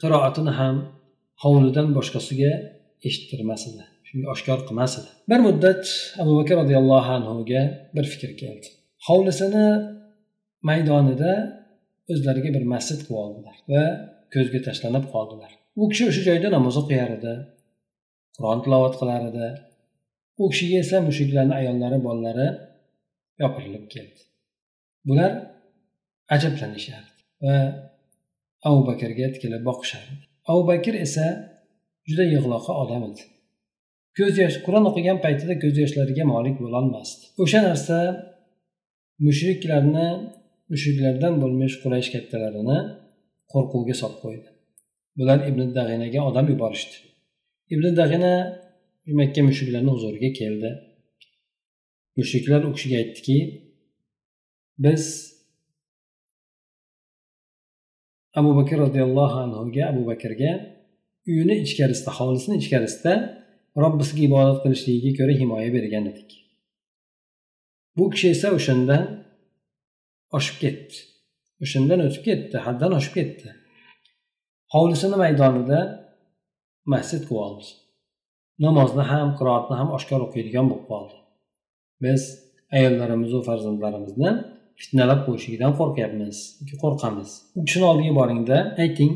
qiroatini 0.03 0.53
ham 0.61 0.77
hovlidan 1.43 1.89
boshqasiga 1.97 2.53
eshittirmas 3.09 3.63
edi 3.71 3.85
shunga 4.10 4.28
oshkor 4.34 4.60
qilmas 4.68 4.94
edi 5.00 5.10
bir 5.30 5.40
muddat 5.48 5.84
abu 6.22 6.32
bakr 6.40 6.56
roziyallohu 6.62 7.12
anhuga 7.18 7.62
bir 7.96 8.06
fikr 8.14 8.32
keldi. 8.42 8.68
Hovlisini 9.08 9.68
maydonida 10.70 11.32
o'zlariga 12.12 12.50
bir 12.56 12.64
masjid 12.74 13.00
qilib 13.06 13.20
oldilar 13.24 13.56
va 13.74 13.84
ko'zga 14.34 14.60
tashlanib 14.68 15.06
qoldilar. 15.14 15.52
U 15.82 15.84
kishi 15.92 16.04
o'sha 16.10 16.22
joyda 16.30 16.48
namoz 16.56 16.76
o'qiyar 16.82 17.10
edi 17.18 17.34
qur'on 18.38 18.60
tilovat 18.64 18.96
qilar 19.02 19.22
edi. 19.30 19.48
U 20.42 20.44
kishiga 20.52 20.78
esa 20.84 20.98
mushuklarni 21.10 21.54
ayollari 21.60 21.98
bolalari 22.08 22.48
yopirilib 23.44 23.86
keldi. 23.94 24.22
Bular 25.08 25.32
ajablanishardi 26.36 27.12
va 27.46 27.56
abu 28.68 28.80
bakrga 28.90 29.28
tikilib 29.36 29.64
boqishardi. 29.70 30.24
Abu 30.52 30.62
bakr 30.72 30.94
esa 31.06 31.26
juda 32.10 32.26
yig'loqi 32.34 32.72
odam 32.84 33.04
edi. 33.10 33.24
Ko'z 34.20 34.34
yosh 34.44 34.58
qur'on 34.66 34.86
o'qigan 34.90 35.18
paytida 35.26 35.54
ko'z 35.64 35.76
yoshlariga 35.84 36.24
molik 36.34 36.56
bo'lolmasdi. 36.64 37.24
O'sha 37.44 37.60
narsa 37.68 37.98
mushriklarni 39.28 40.08
mushriklardan 40.72 41.34
bo'lmish 41.42 41.76
quraysh 41.84 42.10
kattalarini 42.16 42.80
qo'rquvga 43.54 43.96
solib 44.02 44.20
qo'ydi. 44.26 44.50
Bular 45.18 45.40
ibn 45.50 45.62
dag'inaga 45.78 46.20
odam 46.30 46.46
yuborishdi. 46.54 46.96
Ibn 47.74 47.86
dag'ina 48.00 48.34
makka 49.20 49.42
mushuklarni 49.50 49.92
huzuriga 49.96 50.30
keldi. 50.40 50.70
Mushriklar 52.20 52.62
u 52.68 52.70
kishiga 52.76 52.98
aytdiki 53.02 53.38
biz 54.86 55.04
abu 58.40 58.52
bakr 58.60 58.78
roziyallohu 58.86 59.38
anhuga 59.46 59.84
abu 59.92 60.02
bakrga 60.12 60.52
uyini 61.30 61.56
ichkarisida 61.66 62.12
hovlisini 62.18 62.56
ichkarisida 62.62 63.14
robbisiga 63.84 64.22
ibodat 64.30 64.58
qilishligiga 64.64 65.12
ko'ra 65.20 65.34
himoya 65.42 65.70
bergan 65.76 66.06
edik. 66.12 66.30
Bu 67.98 68.06
kishi 68.14 68.28
esa 68.36 68.48
o'shandan 68.58 69.04
oshib 70.38 70.58
ketdi. 70.64 70.98
O'shandan 71.64 72.00
o'tib 72.08 72.24
ketdi 72.28 72.56
haddan 72.66 72.92
oshib 73.00 73.14
ketdi. 73.20 73.50
Hovlisini 74.74 75.18
maydonida 75.24 75.80
masjid 76.94 77.24
qilib 77.28 77.42
oldi. 77.48 77.68
Namozni 78.66 79.04
ham 79.12 79.30
qiroatni 79.40 79.76
ham 79.80 79.90
oshkor 79.98 80.22
o'qiydigan 80.28 80.66
bo'lib 80.72 80.86
qoldi. 80.92 81.16
Biz 82.04 82.22
ayollarimizu 82.78 83.40
farzandlarimizni 83.48 84.32
fitnalab 84.82 85.20
qo'yishligidan 85.28 85.74
qo'rqyapmiz 85.80 86.38
qo'rqamiz. 86.84 87.30
U 87.58 87.60
kishini 87.68 87.86
oldiga 87.92 88.14
boringda 88.20 88.58
ayting 88.84 89.12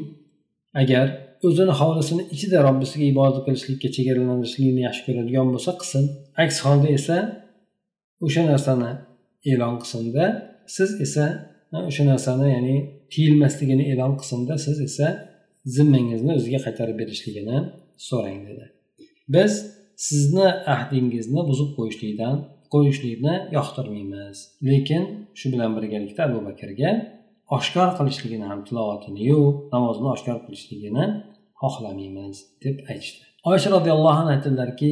agar 0.82 1.06
o'zini 1.48 1.74
hovlisini 1.80 2.24
ichida 2.36 2.58
robbisiga 2.68 3.06
ibodat 3.14 3.38
qilishlikka 3.46 3.90
chegaralanishlikni 3.96 4.82
yaxshi 4.88 5.02
ko'radigan 5.08 5.48
bo'lsa 5.54 5.72
qilsin. 5.80 6.04
Aks 6.44 6.58
holda 6.66 6.90
esa 6.98 7.18
o'sha 8.26 8.44
narsani 8.52 8.92
e'lon 9.52 9.76
qilsinda 9.82 10.24
siz 10.76 10.90
esa 11.06 11.26
o'sha 11.90 12.04
narsani 12.12 12.48
ya'ni 12.56 12.76
tiyilmasligini 13.14 13.84
e'lon 13.94 14.14
qilsinda 14.20 14.54
siz 14.66 14.78
esa 14.90 15.08
zimmangizni 15.76 16.32
o'ziga 16.38 16.60
qaytarib 16.66 16.98
berishligini 17.02 17.58
so'rang 18.08 18.40
dedi. 18.50 18.66
Biz 19.36 19.52
sizni 20.08 20.48
ahdingizni 20.74 21.42
buzib 21.50 21.70
qo'yishlikdan 21.78 22.36
qo'yishlikni 22.74 23.36
yoqtirmaymiz. 23.58 24.38
Lekin 24.70 25.04
shu 25.40 25.46
bilan 25.54 25.72
birgalikda 25.78 26.22
abu 26.28 26.40
bakrga 26.50 26.92
oshkor 27.58 27.90
qilishligini 27.98 28.46
ham 28.52 28.60
tilovatiniyu 28.68 29.40
namozini 29.74 30.10
oshkor 30.16 30.38
qilishligini 30.46 31.06
xohlamaymiz 31.62 32.38
deb 32.64 32.78
aytishdi. 32.92 33.24
Oysha 33.50 33.70
roziyallohu 33.76 34.20
anhu 34.22 34.32
aytdilarki 34.36 34.92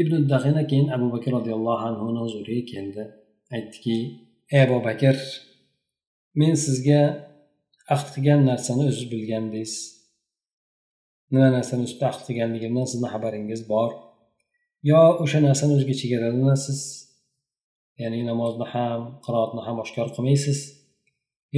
ibn 0.00 0.14
dahina 0.32 0.62
keyin 0.70 0.88
abu 0.96 1.06
bakr 1.14 1.30
roziyallohu 1.38 1.82
anhuni 1.88 2.20
huzuriga 2.24 2.64
keldi. 2.72 3.02
Aytdiki 3.54 3.96
ey 4.54 4.60
abu 4.66 4.78
bakr 4.88 5.16
men 6.40 6.54
sizga 6.64 7.00
ahd 7.94 8.06
qilgan 8.14 8.40
narsani 8.50 8.82
o'ziz 8.90 9.06
bilgandingiz 9.12 9.72
nima 11.32 11.48
narsani 11.56 11.82
ustida 11.88 12.06
ahd 12.12 12.22
qilganligimdan 12.28 12.86
sizni 12.92 13.08
xabaringiz 13.14 13.62
bor? 13.72 13.90
Yo 14.90 15.00
o'sha 15.24 15.38
narsani 15.48 15.72
o'ziga 15.76 15.94
chegaralanasiz? 16.00 16.80
Ya'ni 18.00 18.20
namozni 18.30 18.66
ham 18.74 19.00
qiroatni 19.24 19.60
ham 19.66 19.76
oshkor 19.84 20.08
qilmaysiz? 20.14 20.58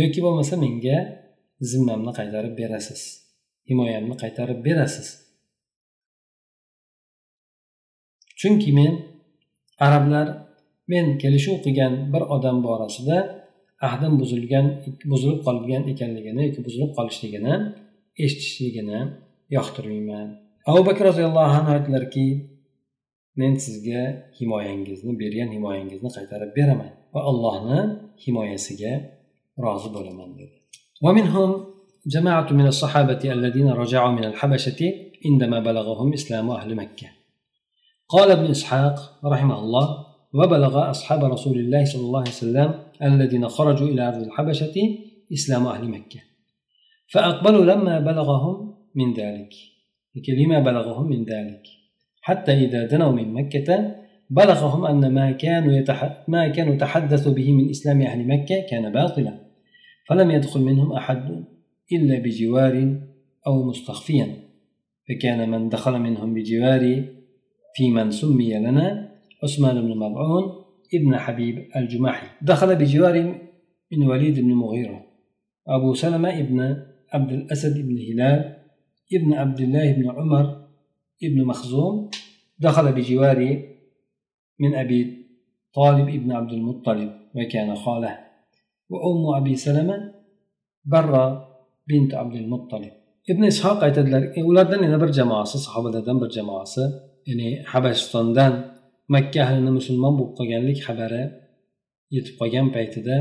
Yoki 0.00 0.20
bo'lmasa 0.26 0.54
menga 0.64 0.98
zimmamni 1.70 2.12
qaytarib 2.18 2.54
berasiz? 2.60 3.02
himoyamni 3.68 4.14
qaytarib 4.22 4.58
berasiz. 4.66 5.08
Chunki 8.40 8.70
men 8.78 8.92
arablar 9.86 10.26
men 10.92 11.06
kelishuv 11.22 11.54
o'qigan 11.58 11.92
bir 12.12 12.22
odam 12.36 12.56
borasida 12.66 13.16
ahdim 13.88 14.12
buzilgan 14.22 14.66
buzilib 15.12 15.40
qolgan 15.46 15.82
ekanligini 15.92 16.42
yoki 16.48 16.60
buzilib 16.66 16.90
qolishligini 16.98 17.54
eshitishligini 18.24 19.00
yoqtirmayman. 19.56 20.28
Abu 20.70 20.80
bakr 20.88 21.02
roziyallohu 21.10 21.54
anhu 21.58 21.70
aytdilarki 21.76 22.26
men 23.40 23.52
sizga 23.64 24.02
himoyangizni 24.38 25.12
bergan 25.22 25.48
himoyangizni 25.56 26.10
qaytarib 26.16 26.50
beraman 26.58 26.92
va 27.14 27.20
allohni 27.30 27.80
himoyasiga 28.24 28.92
rozi 29.64 29.88
bo'laman 29.96 30.30
dedi. 30.40 30.56
جماعة 32.06 32.52
من 32.52 32.66
الصحابة 32.66 33.32
الذين 33.32 33.68
رجعوا 33.70 34.12
من 34.12 34.24
الحبشة 34.24 34.92
عندما 35.26 35.60
بلغهم 35.60 36.12
إسلام 36.12 36.50
أهل 36.50 36.74
مكة. 36.74 37.06
قال 38.08 38.30
ابن 38.30 38.44
إسحاق 38.44 39.20
رحمه 39.24 39.58
الله 39.58 40.06
وبلغ 40.34 40.90
أصحاب 40.90 41.24
رسول 41.24 41.58
الله 41.58 41.84
صلى 41.84 42.02
الله 42.02 42.20
عليه 42.20 42.30
وسلم 42.30 42.74
الذين 43.02 43.48
خرجوا 43.48 43.88
إلى 43.88 44.08
أرض 44.08 44.22
الحبشة 44.22 44.74
إسلام 45.32 45.66
أهل 45.66 45.88
مكة. 45.88 46.20
فأقبلوا 47.12 47.64
لما 47.64 48.00
بلغهم 48.00 48.74
من 48.94 49.14
ذلك 49.14 49.50
لما 50.28 50.58
بلغهم 50.58 51.08
من 51.08 51.24
ذلك. 51.24 51.62
حتى 52.22 52.52
إذا 52.52 52.86
دنوا 52.86 53.12
من 53.12 53.32
مكة 53.34 53.94
بلغهم 54.30 54.86
أن 54.86 55.14
ما 55.14 55.32
كانوا 55.32 55.72
يتح... 55.72 56.24
ما 56.28 56.48
كانوا 56.48 56.76
تحدثوا 56.76 57.32
به 57.32 57.52
من 57.52 57.70
إسلام 57.70 58.02
أهل 58.02 58.28
مكة 58.28 58.66
كان 58.70 58.92
باطلا. 58.92 59.40
فلم 60.08 60.30
يدخل 60.30 60.60
منهم 60.60 60.92
أحد 60.92 61.44
إلا 61.92 62.18
بجوار 62.18 63.00
أو 63.46 63.68
مستخفيا 63.68 64.44
فكان 65.08 65.50
من 65.50 65.68
دخل 65.68 65.98
منهم 65.98 66.34
بجوار 66.34 67.04
في 67.74 67.90
من 67.90 68.10
سمي 68.10 68.54
لنا 68.54 69.14
عثمان 69.42 69.80
بن 69.80 69.98
مضعون 69.98 70.64
ابن 70.94 71.16
حبيب 71.18 71.68
الجماحي. 71.76 72.26
دخل 72.42 72.76
بجوار 72.76 73.40
من 73.92 74.06
وليد 74.06 74.40
بن 74.40 74.54
مغيرة 74.54 75.06
أبو 75.68 75.94
سلمة 75.94 76.38
ابن 76.38 76.76
عبد 77.12 77.32
الأسد 77.32 77.86
بن 77.86 77.98
هلال 77.98 78.56
ابن 79.12 79.32
عبد 79.32 79.60
الله 79.60 79.92
بن 79.92 80.10
عمر 80.10 80.68
ابن 81.24 81.44
مخزوم. 81.44 82.10
دخل 82.58 82.92
بجوار 82.92 83.62
من 84.60 84.74
أبي 84.74 85.26
طالب 85.74 86.08
ابن 86.08 86.32
عبد 86.32 86.52
المطلب 86.52 87.12
وكان 87.34 87.74
خاله. 87.74 88.18
وأم 88.88 89.42
أبي 89.42 89.56
سلمة 89.56 90.14
برة 90.84 91.53
bint 91.88 92.10
abdul 92.20 92.46
muttalib. 92.52 92.94
Ibn 93.30 93.42
ishoq 93.52 93.78
aytadilar 93.86 94.22
e, 94.38 94.40
ulardan 94.50 94.80
yana 94.86 94.98
bir 95.02 95.10
jamoasi 95.18 95.56
sahobalardan 95.66 96.16
bir 96.22 96.30
jamoasi 96.36 96.84
ya'ni 97.28 97.48
habashistondan 97.72 98.52
makka 99.14 99.38
ahlini 99.46 99.72
musulmon 99.78 100.12
bo'lib 100.18 100.32
qolganlik 100.38 100.78
xabari 100.86 101.24
yetib 102.16 102.34
qolgan 102.40 102.66
paytida 102.76 103.16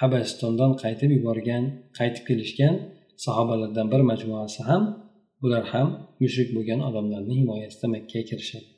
habashistondan 0.00 0.70
qaytib 0.82 1.10
yuborgan 1.16 1.62
qaytib 1.98 2.24
kelishgan 2.28 2.74
sahobalardan 3.24 3.86
bir 3.92 4.02
majmuasi 4.10 4.60
ham 4.68 4.82
bular 5.42 5.64
ham 5.72 5.88
mushrik 6.22 6.48
bo'lgan 6.56 6.80
odamlarni 6.88 7.34
himoyasida 7.40 7.86
makkaga 7.94 8.24
kirishadi. 8.30 8.68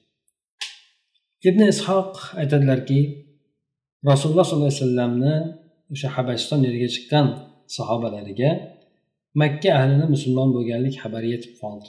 Ibn 1.49 1.61
ishoq 1.75 2.13
aytadilarki 2.41 3.01
rasululloh 4.11 4.47
sollallohu 4.49 4.73
alayhi 4.73 4.83
vasallamni 4.85 5.35
o'sha 5.95 6.09
habashiston 6.17 6.61
yeriga 6.67 6.89
chiqqan 6.95 7.27
sahobalariga 7.77 8.51
makka 9.41 9.71
ahlini 9.79 10.07
musulmon 10.15 10.49
bo'lganlik 10.57 10.95
xabari 11.03 11.29
yetib 11.35 11.53
qoldi. 11.63 11.89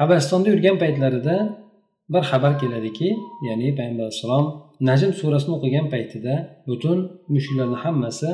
Habasistonda 0.00 0.48
yurgan 0.52 0.76
paytlarida 0.82 1.36
bir 2.14 2.22
xabar 2.30 2.52
keladiki 2.62 3.08
ya'ni 3.48 3.68
payg'ambar 3.78 4.04
alayhissalom 4.06 4.46
najm 4.88 5.10
surasini 5.20 5.52
o'qigan 5.56 5.86
paytida 5.94 6.34
butun 6.68 6.98
mushuklarni 7.34 7.78
hammasi 7.84 8.30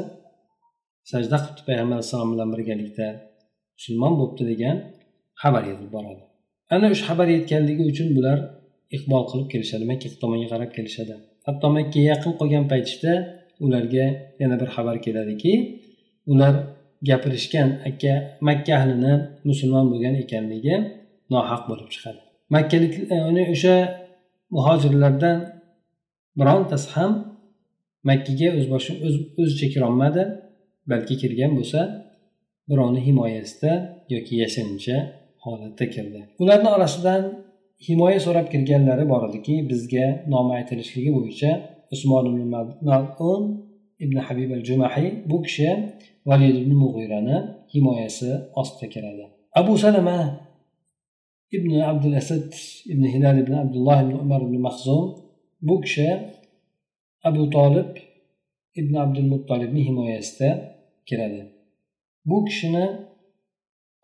sajda 1.11 1.37
qilibdi 1.43 1.63
payg'ambar 1.69 1.97
alayhissalom 1.99 2.31
bilan 2.35 2.49
birgalikda 2.55 3.07
musulmon 3.77 4.13
bo'libdi 4.21 4.45
degan 4.53 4.77
xabar 5.43 5.63
yetib 5.71 5.89
boradi. 5.97 6.23
Ana 6.75 6.87
o'sha 6.93 7.05
xabar 7.11 7.27
yetganligi 7.37 7.85
uchun 7.93 8.09
bular 8.17 8.39
iqbol 8.97 9.23
qilib 9.31 9.49
kelishadi 9.53 9.85
makka 9.91 10.09
tomonga 10.23 10.49
qarab 10.53 10.71
kelishadi. 10.77 11.15
Hatto 11.47 11.67
makkaga 11.77 12.03
yaqin 12.13 12.33
qolgan 12.41 12.65
paytda 12.73 13.13
ularga 13.65 14.07
yana 14.43 14.57
bir 14.61 14.69
xabar 14.77 14.97
keladiki 15.07 15.53
ular 16.33 16.55
gapirishgan 17.09 17.69
akka 17.89 18.13
makka 18.49 18.73
ahlini 18.79 19.13
musulmon 19.49 19.87
bo'lgan 19.93 20.15
ekanligi 20.23 20.75
nohaq 21.33 21.63
bo'lib 21.71 21.89
chiqadi. 21.95 22.21
Makkalik 22.55 22.95
e, 23.15 23.17
o'sha 23.55 23.75
muhojirlardan 24.57 25.39
birontasi 26.39 26.89
ham 26.97 27.13
makkaga 28.09 28.49
o'z 28.59 28.67
boshi 28.75 28.93
o'zicha 29.41 29.67
kirolmadi 29.75 30.23
balki 30.91 31.15
kirgan 31.23 31.53
bo'lsa 31.59 31.81
birovni 32.71 33.01
himoyasida 33.07 33.73
yoki 34.15 34.35
yashirincha 34.43 34.97
holatda 35.45 35.85
kirdi. 35.95 36.21
Ularni 36.43 36.69
orasidan 36.77 37.23
himoya 37.87 38.21
so'rab 38.27 38.47
kirganlari 38.53 39.05
bor 39.13 39.23
ediki 39.29 39.55
bizga 39.71 40.07
nomi 40.33 40.53
aytilishligi 40.59 41.11
bo'yicha 41.19 41.51
usmon 41.95 42.25
ibn 42.31 42.43
malun 42.53 43.43
ibn 44.05 44.17
habib 44.27 44.51
al 44.57 44.63
jumahiy 44.69 45.11
bu 45.31 45.37
kishi 45.47 45.69
valid 46.29 46.55
ibn 46.63 46.73
mug'irani 46.83 47.37
himoyasi 47.73 48.31
ostida 48.61 48.87
keladi. 48.95 49.25
Abu 49.61 49.73
salama 49.85 50.19
ibn 51.57 51.71
abdul 51.91 52.15
asad 52.21 52.51
ibn 52.93 53.05
hilal 53.13 53.37
ibn 53.45 53.53
abdulloh 53.63 53.99
ibn 54.05 54.15
umar 54.25 54.41
ibn 54.47 54.57
mahzum 54.67 55.05
bu 55.67 55.75
kishi 55.85 56.09
abu 57.29 57.43
tolib 57.57 57.91
ibn 58.81 58.95
abdul 59.05 59.29
muttolibni 59.33 59.81
himoyasida 59.89 60.51
keladi. 61.09 61.43
Bu 62.29 62.37
kishini 62.47 62.85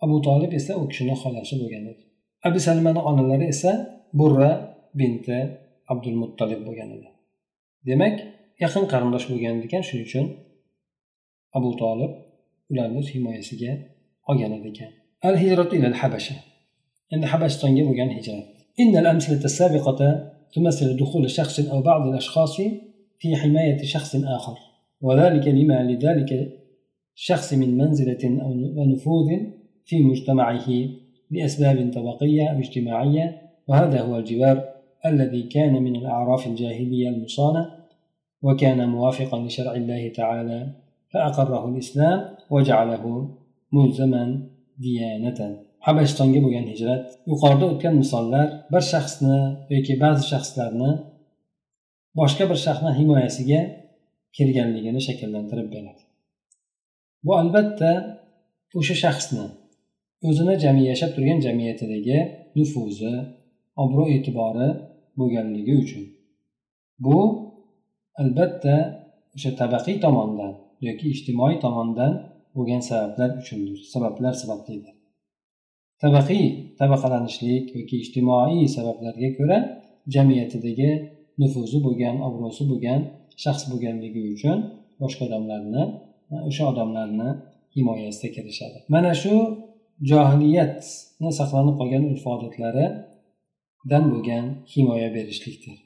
abu 0.05 0.17
tolib 0.27 0.53
esa 0.59 0.73
u 0.81 0.85
kishini 0.91 1.15
xolasi 1.23 1.55
bo'lgan 1.61 1.85
edi. 1.93 2.03
Abu 2.47 2.59
salmani 2.67 3.01
onalari 3.11 3.47
esa 3.55 3.73
burra 4.19 4.51
binti 4.99 5.39
abdul 5.93 6.17
muttolib 6.23 6.61
bo'lgan 6.67 6.91
edi. 6.97 7.09
Demak 7.89 8.17
yaqin 8.65 8.85
qarindosh 8.93 9.27
bo'lgan 9.31 9.55
ekan 9.67 9.83
shuning 9.89 10.07
uchun 10.09 10.27
abu 11.59 11.71
tolib 11.83 12.13
ularni 12.71 12.97
o'z 13.01 13.09
himoyasiga 13.15 13.73
olgan 14.31 14.53
ekan. 14.71 14.91
Al 15.29 15.37
hijratu 15.43 15.73
ila 15.79 15.87
al 15.93 15.97
habasha 16.01 16.37
endi 17.15 17.27
habashistonga 17.33 17.83
bo'lgan 17.89 18.11
hijrat. 18.19 18.47
إن 18.81 18.97
الأمثلة 18.97 19.45
السابقة 19.45 20.31
تمثل 20.55 20.97
دخول 20.97 21.31
شخص 21.31 21.61
أو 21.61 21.83
بعض 21.83 22.07
الأشخاص 22.07 22.57
في 23.19 23.37
حماية 23.37 23.83
شخص 23.83 24.17
آخر 24.17 24.59
وذلك 25.01 25.49
لما 25.49 25.83
لذلك 25.83 26.53
الشخص 27.17 27.55
من 27.55 27.79
منزلة 27.79 28.43
أو 28.43 28.85
نفوذ 28.85 29.29
في 29.85 30.03
مجتمعه 30.03 30.69
لأسباب 31.31 31.93
طبقية 31.95 32.49
أو 32.51 32.59
اجتماعية 32.59 33.43
وهذا 33.69 34.01
هو 34.01 34.17
الجوار 34.17 34.65
الذي 35.07 35.43
كان 35.43 35.83
من 35.83 35.97
الأعراف 35.97 36.47
الجاهلية 36.47 37.09
المصانة 37.09 37.71
وكان 38.43 38.89
موافقا 38.89 39.39
لشرع 39.39 39.75
الله 39.75 40.09
تعالى 40.09 40.75
فأقره 41.12 41.64
الإسلام 41.72 42.20
وجعله 42.54 43.04
ملزما 43.76 44.24
ديانة 44.86 45.40
habashistonga 45.86 46.40
bo'lgan 46.46 46.66
hijrat 46.74 47.04
yuqorida 47.30 47.66
o'tgan 47.72 47.96
misollar 48.02 48.48
bir 48.74 48.84
shaxsni 48.92 49.38
yoki 49.74 49.94
ba'zi 50.04 50.24
shaxslarni 50.32 50.92
boshqa 52.20 52.44
bir 52.52 52.60
shaxsni 52.66 52.92
himoyasiga 53.00 53.62
kirganligini 54.36 55.02
shakllantirib 55.08 55.68
beradi 55.76 56.04
bu 57.26 57.32
albatta 57.42 57.92
o'sha 58.80 58.96
shaxsni 59.04 59.46
o'zini 60.28 60.56
jami 60.64 60.82
yashab 60.92 61.12
turgan 61.16 61.40
jamiyatidagi 61.46 62.18
nufuzi 62.58 63.14
obro' 63.84 64.08
e'tibori 64.16 64.70
bo'lganligi 65.20 65.74
uchun 65.84 66.04
bu 67.06 67.18
albatta 68.22 68.76
o'sha 69.36 69.52
tabaqiy 69.62 69.98
tomondan 70.06 70.52
yoki 70.87 71.07
ijtimoiy 71.15 71.57
tomondan 71.65 72.13
bo'lgan 72.57 72.83
sabablar 72.91 73.31
uchundir. 73.41 73.79
Sabablar 73.95 74.35
sabablidir. 74.43 74.95
Tabaqiy 76.03 76.45
tabaqalanishlik 76.81 77.65
yoki 77.79 77.97
ijtimoiy 78.05 78.67
sabablarga 78.77 79.29
ko'ra 79.39 79.59
jamiyatidagi 80.15 80.91
nufuzi 81.41 81.79
bo'lgan 81.87 82.17
obro'si 82.29 82.63
bo'lgan 82.71 83.01
shaxs 83.43 83.65
bo'lganligi 83.71 84.23
uchun 84.35 84.59
boshqa 85.03 85.23
odamlarni 85.29 85.83
o'sha 86.49 86.65
odamlarni 86.73 87.29
himoyasiga 87.75 88.31
kirishadi 88.37 88.79
mana 88.95 89.13
shu 89.23 89.35
johiliyatni 90.11 91.31
saqlanib 91.39 91.75
qolgan 91.81 92.03
urf 92.11 92.25
odatlaridan 92.35 94.05
bo'lgan 94.13 94.45
himoya 94.73 95.09
berishlikdir. 95.17 95.77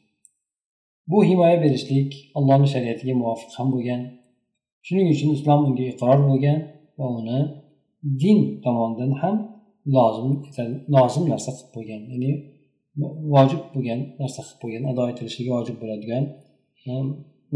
Bu 1.10 1.18
himoya 1.30 1.56
berishlik 1.64 2.10
allohni 2.38 2.68
shariatiga 2.74 3.14
muvofiq 3.20 3.50
ham 3.58 3.68
bo'lgan 3.74 4.00
shuning 4.86 5.06
uchun 5.14 5.30
islom 5.36 5.60
unga 5.68 5.84
iqror 5.92 6.18
bo'lgan 6.28 6.58
va 6.98 7.06
uni 7.18 7.38
din 8.22 8.38
tomonidan 8.64 9.12
ham 9.20 9.36
lozim 9.96 10.28
lozim 10.94 11.24
narsa 11.32 11.50
qilib 11.56 11.70
qo'ygan 11.76 12.00
ya'ni 12.12 12.32
vojib 13.34 13.62
bo'lgan 13.74 14.00
narsa 14.20 14.40
qilib 14.46 14.58
qo'ygan 14.62 14.82
ado 14.90 15.02
etilishligi 15.12 15.50
vojib 15.56 15.76
bo'ladigan 15.82 16.24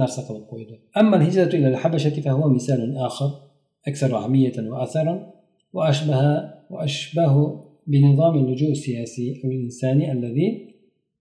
narsa 0.00 0.20
qilib 0.28 0.44
qo'ydi 0.52 0.74
أما 1.00 1.14
الهجرة 1.16 1.52
إلى 1.58 1.68
الحبشة 1.68 2.16
فهو 2.26 2.44
مثال 2.56 2.80
آخر 3.08 3.30
أكثر 3.88 4.10
أهمية 4.20 4.56
وأثرا 4.72 5.14
وأشبه 5.76 6.22
وأشبه 6.70 7.34
بنظام 7.86 8.34
اللجوء 8.42 8.70
السياسي 8.70 9.28
أو 9.44 9.50
الإنساني 9.50 10.12
الذي 10.12 10.48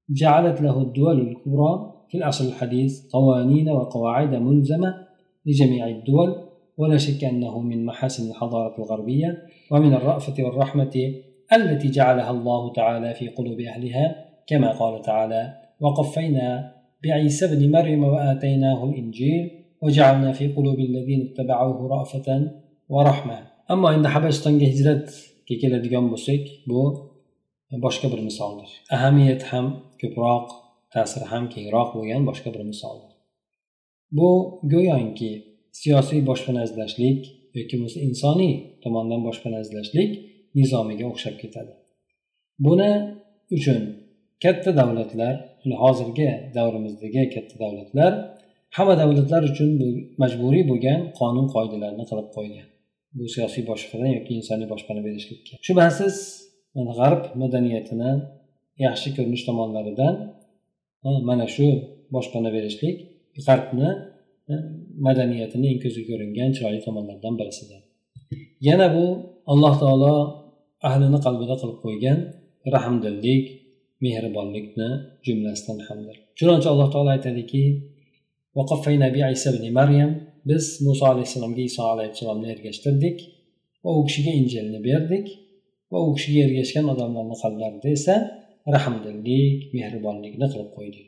جعلت 0.10 0.62
له 0.62 0.82
الدول 0.82 1.18
الكبرى 1.28 1.72
في 2.10 2.18
العصر 2.18 2.46
الحديث 2.46 2.92
قوانين 3.16 3.70
وقواعد 3.70 4.36
ملزمة 4.36 5.07
لجميع 5.48 5.88
الدول 5.88 6.30
ولا 6.78 6.98
شك 6.98 7.24
أنه 7.24 7.60
من 7.60 7.86
محاسن 7.86 8.30
الحضارة 8.30 8.76
الغربية 8.78 9.38
ومن 9.72 9.94
الرأفة 9.94 10.44
والرحمة 10.44 11.14
التي 11.54 11.88
جعلها 11.90 12.32
الله 12.32 12.74
تعالى 12.74 13.14
في 13.14 13.28
قلوب 13.28 13.60
أهلها 13.60 14.26
كما 14.48 14.72
قال 14.72 15.02
تعالى 15.02 15.54
وقفينا 15.82 16.74
بعيسى 17.04 17.46
ابن 17.46 17.72
مريم 17.72 18.04
وآتيناه 18.04 18.84
الإنجيل 18.84 19.52
وجعلنا 19.82 20.32
في 20.32 20.48
قلوب 20.48 20.80
الذين 20.80 21.30
اتبعوه 21.32 21.88
رأفة 21.88 22.52
ورحمة. 22.90 23.40
أما 23.72 23.90
عند 23.90 24.08
حبشتان 24.08 24.62
هجرت 24.62 25.10
keladigan 25.56 26.06
bo'lsak 26.12 26.44
bu 26.70 26.82
boshqa 27.84 28.08
bir 28.14 28.22
misoldir 28.30 28.70
ahamiyati 28.96 29.46
ham 29.52 29.66
ko'proq 30.02 30.46
ta'siri 30.94 31.26
ham 31.32 31.44
kengroq 31.54 31.90
bo'lgan 31.98 32.22
boshqa 32.30 32.50
bir 32.56 32.64
bu 34.12 34.60
go'yoki 34.74 35.32
siyosiy 35.80 36.22
boshpana 36.30 36.62
izlashlik 36.68 37.20
yoki 37.58 37.76
bo'lmasa 37.78 38.00
insoniy 38.08 38.54
tomondan 38.84 39.22
boshpana 39.28 39.58
izlashlik 39.66 40.12
nizomiga 40.60 41.06
o'xshab 41.12 41.36
ketadi. 41.44 41.74
Buni 42.66 42.92
uchun 43.58 43.82
katta 44.44 44.72
davlatlar 44.80 45.34
hozirgi 45.84 46.30
davrimizdagi 46.58 47.24
katta 47.36 47.56
davlatlar 47.64 48.12
hamma 48.78 48.96
davlatlar 49.02 49.42
uchun 49.52 49.70
majburiy 50.24 50.64
bo'lgan 50.72 51.00
qonun 51.20 51.48
qoidalarni 51.56 52.04
qilib 52.10 52.30
qo'ygan. 52.38 52.68
Bu 53.18 53.24
siyosiy 53.36 53.64
boshpana 53.72 54.08
yoki 54.16 54.32
insoniy 54.40 54.68
boshpana 54.74 55.02
berishlikka. 55.08 55.54
Shubhasiz 55.68 56.16
g'arb 57.00 57.24
madaniyatini 57.42 58.12
yaxshi 58.86 59.10
ko'rinish 59.18 59.44
tomonlaridan 59.50 60.16
mana 61.30 61.46
shu 61.56 61.68
boshpana 62.16 62.50
berishlik 62.56 62.98
g'arbni 63.46 63.90
e, 64.52 64.54
madaniyatini 65.06 65.68
eng 65.72 65.80
ko'zga 65.84 66.04
ko'ringan 66.10 66.50
chiroyli 66.56 66.82
tomonlaridan 66.88 67.34
birisidir. 67.40 67.82
Yana 68.68 68.88
bu 68.96 69.06
alloh 69.52 69.74
taolo 69.82 70.16
ahlini 70.88 71.20
qalbida 71.26 71.56
qilib 71.62 71.78
qo'ygan 71.86 72.20
rahmdillik 72.76 73.46
mehribonlikni 74.06 74.90
jumlasidan 75.26 75.80
hamdir. 75.88 76.16
Chunonchi 76.38 76.68
alloh 76.74 76.90
taolo 76.94 77.10
aytadiki 77.18 77.64
maryam 79.80 80.12
biz 80.50 80.66
muso 80.86 81.04
alayhissalomga 81.14 81.64
iso 81.70 81.82
alayhissalomni 81.94 82.48
ergashtirdik 82.56 83.18
va 83.84 83.90
u 83.98 84.02
kishiga 84.08 84.32
injilni 84.42 84.80
berdik 84.90 85.28
va 85.92 85.98
u 86.08 86.10
kishiga 86.18 86.40
ergashgan 86.48 86.86
odamlarni 86.94 87.36
qalblarida 87.44 87.90
esa 87.98 88.16
rahmdillik 88.76 89.60
mehribonlikni 89.78 90.46
qilib 90.54 90.70
qo'ydik 90.78 91.08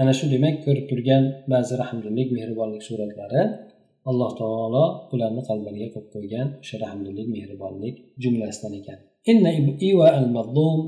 ana 0.00 0.12
shu 0.18 0.24
demak 0.34 0.54
ko'rib 0.64 0.86
turgan 0.90 1.24
ba'zi 1.52 1.74
rahmdillik 1.82 2.28
mehribonlik 2.36 2.82
suratlari 2.88 3.42
alloh 4.10 4.30
taolo 4.40 4.84
ularni 5.14 5.42
qalbiga 5.48 5.86
qo'yib 5.94 6.08
qo'ygan 6.14 6.46
o'sha 6.62 6.76
rahmdillik 6.84 7.28
mehribonlik 7.36 7.94
jumlasidan 8.22 8.72
ekan 8.80 8.98
inna 9.30 9.50
iwa 9.90 10.06
al 10.18 10.28
mazlum 10.36 10.78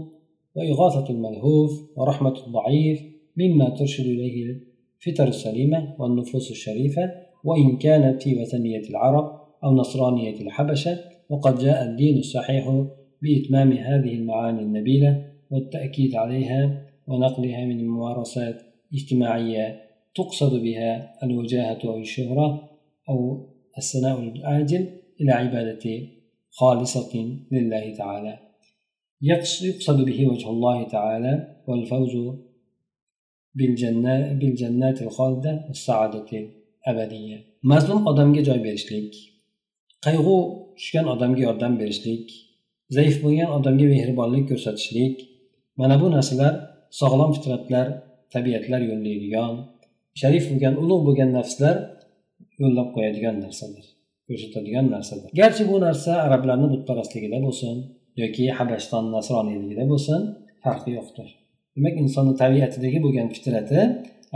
va 0.57 0.63
ig'osatul 0.73 1.21
malhuf 1.27 1.71
va 1.97 2.03
rahmatul 2.11 2.49
daif 2.59 2.99
mimma 3.41 3.67
turshidu 3.79 4.11
ilayhi 4.17 4.45
fitar 5.05 5.29
salima 5.45 5.79
va 5.99 6.07
nufus 6.19 6.47
sharifa 6.65 7.05
va 7.47 7.55
in 7.63 7.71
kanat 7.85 8.17
fi 8.23 8.31
vataniyati 8.41 8.89
al 8.93 8.99
arab 9.09 9.27
aw 9.65 9.71
nasraniyati 9.81 10.41
al 10.47 10.53
habasha 10.59 10.95
وقد 11.33 11.59
جاء 11.59 11.79
الدين 11.89 12.19
الصحيح 12.19 12.65
بإتمام 13.23 13.73
هذه 13.73 14.15
المعاني 14.15 14.63
النبيلة 14.63 15.32
والتأكيد 15.53 16.15
عليها 16.15 16.61
ونقلها 17.07 17.65
من 17.65 17.89
ممارسات 17.89 18.63
اجتماعية 18.95 19.67
تقصد 20.15 20.55
بها 20.65 20.93
الوجاهة 21.23 21.81
أو 21.85 21.99
الشهرة 21.99 22.71
أو 23.09 23.19
الثناء 23.79 24.21
العاجل 24.21 24.89
إلى 25.21 25.33
عبادة 25.33 26.09
خالصة 26.51 27.13
لله 27.53 27.95
تعالى. 27.95 28.39
يقصد 29.23 30.05
به 30.05 30.27
وجه 30.27 30.49
الله 30.51 30.89
تعالى 30.89 31.63
والفوز 31.67 32.15
بالجنات, 33.55 34.37
بالجنات 34.37 35.03
الخالدة 35.03 35.65
والسعادة 35.69 36.31
الأبدية. 36.87 37.53
mazlum 37.63 38.07
odamga 38.07 38.43
joy 38.49 38.59
berishlik 38.65 39.13
qayg'u 40.07 40.37
tushgan 40.79 41.07
odamga 41.15 41.43
yordam 41.49 41.75
berishlik 41.81 42.25
zaif 42.97 43.17
bo'lgan 43.25 43.51
odamga 43.59 43.87
mehribonlik 43.95 44.45
ko'rsatishlik 44.51 45.17
mana 45.81 45.95
bu 46.03 46.07
narsalar 46.17 46.55
sog'lom 47.01 47.31
fitratlar 47.37 47.87
tabiatlar 48.35 48.81
yo'llaydigan 48.91 49.53
sharif 50.21 50.45
bo'lgan 50.51 50.75
ulug' 50.83 51.03
bo'lgan 51.09 51.31
nafslar 51.39 51.77
yo'llab 52.63 52.89
qo'yadigan 52.97 53.37
narsadir 53.45 53.87
ko'rsatadigan 54.29 54.87
narsadir 54.95 55.31
garchi 55.41 55.63
bu 55.71 55.77
narsa 55.87 56.11
arablarni 56.27 56.67
butparastligida 56.75 57.39
bo'lsin 57.47 57.77
yoki 58.23 58.45
habashton 58.59 59.05
nasroniyligida 59.17 59.85
bo'lsin 59.93 60.21
farqi 60.65 60.91
yo'qdir. 60.99 61.29
Demak 61.77 61.95
insonni 62.03 62.35
tabiatidagi 62.43 62.99
bo'lgan 63.07 63.29
fitrati 63.35 63.81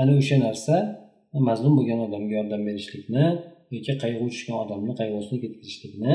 ana 0.00 0.12
o'sha 0.20 0.36
narsa 0.46 0.74
mazlum 1.48 1.72
bo'lgan 1.78 2.00
odamga 2.06 2.34
yordam 2.38 2.62
berishlikni 2.68 3.24
yoki 3.74 3.92
qayg'u 4.02 4.26
tushgan 4.32 4.56
odamni 4.64 4.92
qayg'usini 5.00 5.38
ketkazishlikni 5.44 6.12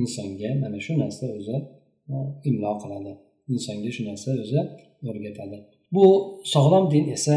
insonga 0.00 0.50
mana 0.62 0.78
shu 0.84 0.92
narsa 1.02 1.24
o'zi 1.38 1.56
e, 2.12 2.14
imlo 2.48 2.72
qiladi. 2.82 3.12
Insonga 3.52 3.90
shu 3.96 4.02
narsa 4.08 4.28
o'zi 4.42 4.60
o'rgatadi. 5.08 5.56
Bu 5.94 6.04
sog'lom 6.54 6.84
din 6.92 7.04
esa 7.16 7.36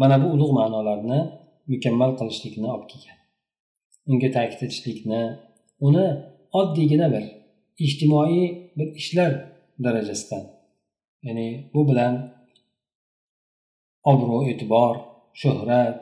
mana 0.00 0.16
bu 0.22 0.26
ulug' 0.34 0.52
ma'nolarni 0.58 1.20
mukammal 1.72 2.10
qilishlikni 2.18 2.68
olib 2.74 2.86
kelgan 2.92 3.18
unga 4.10 4.28
ta'kid 4.36 4.60
etishlikni 4.66 5.22
uni 5.86 6.06
oddiygina 6.60 7.06
bir 7.14 7.24
ijtimoiy 7.86 8.44
bir 8.78 8.88
ishlar 9.00 9.32
darajasidan 9.84 10.44
ya'ni 11.26 11.46
bu 11.74 11.80
bilan 11.88 12.14
obro' 14.12 14.42
e'tibor 14.50 14.94
shuhrat 15.40 16.00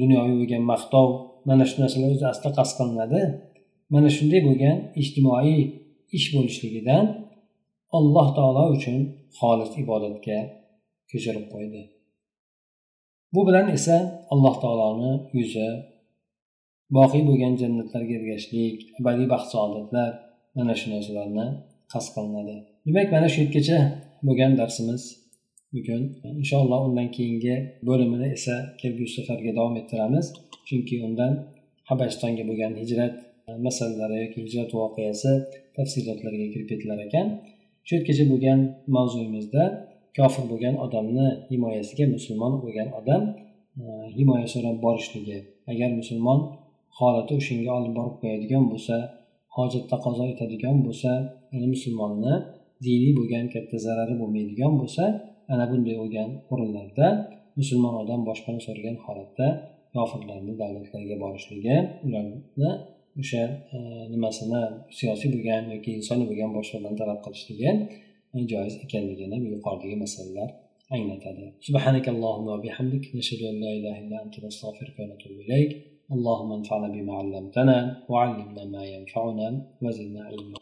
dunyoviy 0.00 0.34
bo'lgan 0.40 0.64
maqtov 0.72 1.08
mana 1.48 1.64
shu 1.70 1.76
narsalar 1.82 2.10
o'zi 2.16 2.26
asli 2.32 2.50
qasd 2.58 2.72
qilinadi 2.78 3.22
mana 3.94 4.08
shunday 4.16 4.40
bo'lgan 4.48 4.76
ijtimoiy 5.02 5.58
ish 6.18 6.28
bo'lishligidan 6.34 7.04
alloh 7.98 8.28
taolo 8.36 8.64
uchun 8.76 8.98
xolis 9.38 9.72
ibodatga 9.82 10.38
ko'chirib 11.10 11.46
qo'ydi. 11.54 11.82
Bu 13.34 13.40
bilan 13.48 13.66
esa 13.76 13.96
alloh 14.32 14.54
taoloni 14.62 15.12
yuzi 15.38 15.68
boqiy 16.96 17.22
bo'lgan 17.28 17.54
jannatlarga 17.62 18.14
ergashishlik 18.20 18.76
abadiy 18.98 19.26
baxt 19.34 19.48
saodatlar 19.54 20.10
mana 20.56 20.74
shu 20.80 20.86
narsalarni 20.94 21.46
qasd 21.92 22.08
qilinadi. 22.14 22.56
Demak 22.86 23.08
mana 23.14 23.28
shu 23.32 23.38
yergacha 23.44 23.78
bo'lgan 24.26 24.52
darsimiz 24.60 25.02
bugun. 25.74 26.02
Inshaalloh 26.42 26.80
undan 26.88 27.08
keyingi 27.16 27.56
bo'limini 27.88 28.28
esa 28.38 28.54
kelgusi 28.80 29.12
safarga 29.18 29.52
davom 29.58 29.74
ettiramiz. 29.80 30.26
Chunki 30.68 30.96
undan 31.06 31.32
habashistonga 31.90 32.44
bo'lgan 32.50 32.72
hijrat 32.82 33.14
masalalari 33.66 34.16
yoki 34.24 34.38
hijrat 34.46 34.70
voqeasi 34.80 35.32
tafsilotlariga 35.76 36.46
kirib 36.52 36.68
ketilar 36.72 36.98
ekan. 37.06 37.26
Shu 37.86 37.92
yergacha 37.96 38.24
bo'lgan 38.32 38.60
mavzuyimizda 38.96 39.62
kofir 40.16 40.44
bo'lgan 40.52 40.74
odamni 40.84 41.26
himoyasiga 41.50 42.04
musulmon 42.16 42.52
bo'lgan 42.64 42.88
odam 43.00 43.22
e, 43.82 43.84
himoya 44.16 44.46
so'rab 44.54 44.76
borishligi. 44.86 45.38
Agar 45.72 45.90
musulmon 46.00 46.40
holati 46.98 47.32
o'shanga 47.40 47.70
olib 47.78 47.92
borib 47.98 48.16
qo'yadigan 48.22 48.64
bo'lsa 48.72 48.96
hojat 49.56 49.84
taqozo 49.92 50.24
etadigan 50.32 50.76
bo'lsa 50.86 51.10
ya'ni 51.52 51.66
musulmonni 51.74 52.34
diniy 52.86 53.12
bo'lgan 53.18 53.44
katta 53.54 53.76
zarari 53.86 54.14
bo'lmaydigan 54.20 54.72
bo'lsa 54.80 55.04
ana 55.52 55.64
bunday 55.70 55.96
bo'lgan 56.02 56.28
o'rinlarda 56.52 57.06
musulmon 57.60 57.94
odam 58.02 58.20
boshpana 58.28 58.60
so'ragan 58.66 58.96
holatda 59.04 59.46
kofirlarni 59.94 60.54
davlatlarga 60.62 61.16
borishligi 61.24 61.76
ularni 62.06 62.70
o'sha 63.21 63.43
e, 63.75 63.77
nimasini 64.13 64.61
siyosiy 64.97 65.29
bo'lgan 65.35 65.63
yoki 65.75 65.89
insoniy 65.99 66.25
bo'lgan 66.29 66.51
boshliqlarni 66.57 66.97
talab 67.01 67.19
qilishligi 67.25 67.69
e, 68.35 68.37
joiz 68.51 68.73
ekanligini 68.85 69.37
yuqoridagi 69.53 69.95
masalalar 70.05 70.49
anglatadi 70.95 71.45
سبحانك 71.67 72.05
اللهم 72.13 72.47
وبحمدك 72.55 73.05
نشهد 73.17 73.41
ان 73.51 73.55
لا 73.63 73.71
اله 73.77 73.95
الا 74.03 74.17
انت 74.25 74.35
نستغفرك 74.45 74.95
ونتوب 74.99 75.35
اليك 75.45 75.71
اللهم 76.15 76.49
انفعنا 76.59 76.87
بما 76.95 77.13
علمتنا 77.21 77.77
وعلمنا 78.11 78.63
ما 78.75 78.83
ينفعنا 78.95 79.47
وزدنا 79.83 80.21
علما 80.29 80.57